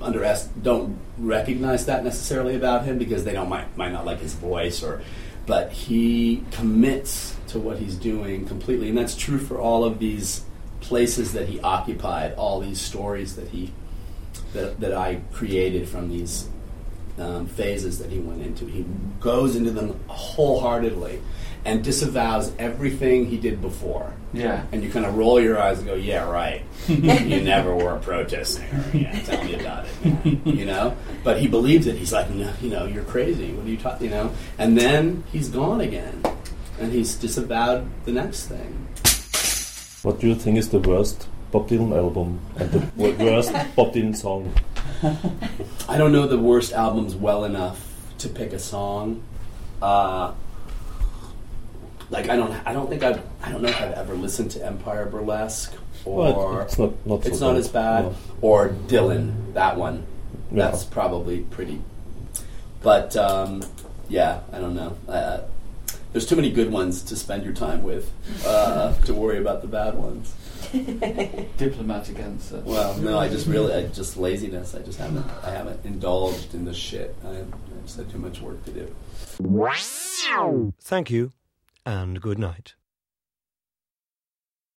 underest 0.00 0.62
don't 0.62 0.98
recognize 1.18 1.86
that 1.86 2.02
necessarily 2.04 2.56
about 2.56 2.84
him 2.84 2.98
because 2.98 3.24
they 3.24 3.32
don't 3.32 3.48
might 3.48 3.76
might 3.76 3.92
not 3.92 4.06
like 4.06 4.20
his 4.20 4.34
voice 4.34 4.82
or, 4.82 5.02
but 5.46 5.72
he 5.72 6.42
commits 6.52 7.36
to 7.48 7.58
what 7.58 7.78
he's 7.78 7.96
doing 7.96 8.46
completely, 8.46 8.88
and 8.88 8.96
that's 8.96 9.16
true 9.16 9.38
for 9.38 9.60
all 9.60 9.84
of 9.84 9.98
these 9.98 10.44
places 10.80 11.32
that 11.32 11.48
he 11.48 11.60
occupied, 11.60 12.34
all 12.34 12.60
these 12.60 12.80
stories 12.80 13.36
that 13.36 13.48
he 13.48 13.72
that, 14.52 14.80
that 14.80 14.94
I 14.94 15.20
created 15.32 15.88
from 15.88 16.08
these 16.08 16.48
um, 17.18 17.46
phases 17.46 17.98
that 17.98 18.10
he 18.10 18.18
went 18.18 18.42
into. 18.42 18.66
He 18.66 18.84
goes 19.20 19.56
into 19.56 19.70
them 19.70 19.98
wholeheartedly, 20.08 21.20
and 21.64 21.82
disavows 21.82 22.52
everything 22.58 23.26
he 23.26 23.38
did 23.38 23.62
before. 23.62 24.14
Yeah. 24.32 24.64
And 24.72 24.82
you 24.82 24.90
kind 24.90 25.06
of 25.06 25.16
roll 25.16 25.40
your 25.40 25.58
eyes 25.60 25.78
and 25.78 25.86
go, 25.86 25.94
"Yeah, 25.94 26.28
right. 26.28 26.62
you 26.88 27.40
never 27.40 27.74
were 27.74 27.94
a 27.96 28.00
protest 28.00 28.56
singer. 28.56 28.84
Yeah, 28.92 29.18
tell 29.20 29.42
me 29.44 29.54
about 29.54 29.86
it." 29.86 30.38
Yeah. 30.44 30.52
You 30.52 30.66
know, 30.66 30.96
but 31.22 31.38
he 31.38 31.48
believes 31.48 31.86
it. 31.86 31.96
He's 31.96 32.12
like, 32.12 32.28
"No, 32.30 32.52
you 32.60 32.70
know, 32.70 32.86
you're 32.86 33.04
crazy. 33.04 33.52
What 33.52 33.66
are 33.66 33.70
you 33.70 33.76
talking?" 33.76 34.08
You 34.08 34.10
know, 34.10 34.34
and 34.58 34.76
then 34.76 35.24
he's 35.32 35.48
gone 35.48 35.80
again, 35.80 36.22
and 36.78 36.92
he's 36.92 37.14
disavowed 37.14 37.88
the 38.04 38.12
next 38.12 38.46
thing. 38.46 38.88
What 40.02 40.20
do 40.20 40.28
you 40.28 40.34
think 40.34 40.58
is 40.58 40.68
the 40.68 40.80
worst 40.80 41.28
Bob 41.50 41.68
Dylan 41.68 41.96
album 41.96 42.40
and 42.56 42.70
the 42.70 42.80
worst 43.24 43.52
Bob 43.74 43.94
Dylan 43.94 44.14
song? 44.14 44.52
I 45.88 45.96
don't 45.98 46.12
know 46.12 46.26
the 46.26 46.38
worst 46.38 46.72
albums 46.72 47.14
well 47.14 47.44
enough 47.44 47.80
to 48.18 48.28
pick 48.28 48.52
a 48.52 48.58
song. 48.58 49.22
Uh, 49.82 50.32
like 52.10 52.28
I 52.28 52.36
don't, 52.36 52.52
I 52.66 52.72
don't 52.72 52.88
think 52.88 53.02
I've, 53.02 53.20
I 53.42 53.50
don't 53.50 53.62
know 53.62 53.68
if 53.68 53.80
I've 53.80 53.92
ever 53.92 54.14
listened 54.14 54.50
to 54.52 54.64
Empire 54.64 55.06
Burlesque 55.06 55.74
or 56.04 56.16
Well, 56.32 56.60
it's 56.60 56.78
not 56.78 57.06
not 57.06 57.24
so 57.24 57.48
not 57.52 57.56
as 57.56 57.68
bad 57.68 58.04
No. 58.04 58.16
or 58.40 58.68
Dylan. 58.68 59.54
That 59.54 59.76
one, 59.76 60.06
Yeah. 60.52 60.64
that's 60.70 60.84
probably 60.84 61.40
pretty. 61.40 61.80
But 62.82 63.16
um, 63.16 63.62
yeah, 64.08 64.40
I 64.52 64.58
don't 64.58 64.74
know. 64.74 64.96
Uh, 65.08 65.40
there's 66.12 66.26
too 66.26 66.36
many 66.36 66.50
good 66.52 66.70
ones 66.70 67.02
to 67.04 67.16
spend 67.16 67.42
your 67.42 67.54
time 67.54 67.82
with 67.82 68.10
uh, 68.46 68.92
to 69.02 69.14
worry 69.14 69.38
about 69.38 69.62
the 69.62 69.68
bad 69.68 69.94
ones. 69.96 70.32
Diplomatic 71.56 72.18
answer. 72.18 72.62
Well, 72.64 72.96
no, 72.98 73.18
I 73.18 73.28
just 73.28 73.46
really, 73.46 73.72
I 73.74 73.86
just 73.86 74.16
laziness. 74.16 74.74
I 74.74 74.80
just 74.82 74.98
haven't, 74.98 75.26
I 75.42 75.50
haven't 75.50 75.84
indulged 75.84 76.54
in 76.54 76.64
this 76.64 76.76
shit. 76.76 77.14
I, 77.24 77.30
I 77.30 77.44
just 77.84 77.96
had 77.96 78.10
too 78.10 78.18
much 78.18 78.40
work 78.40 78.64
to 78.64 78.70
do. 78.70 78.94
Thank 80.80 81.10
you, 81.10 81.32
and 81.84 82.20
good 82.20 82.38
night. 82.38 82.74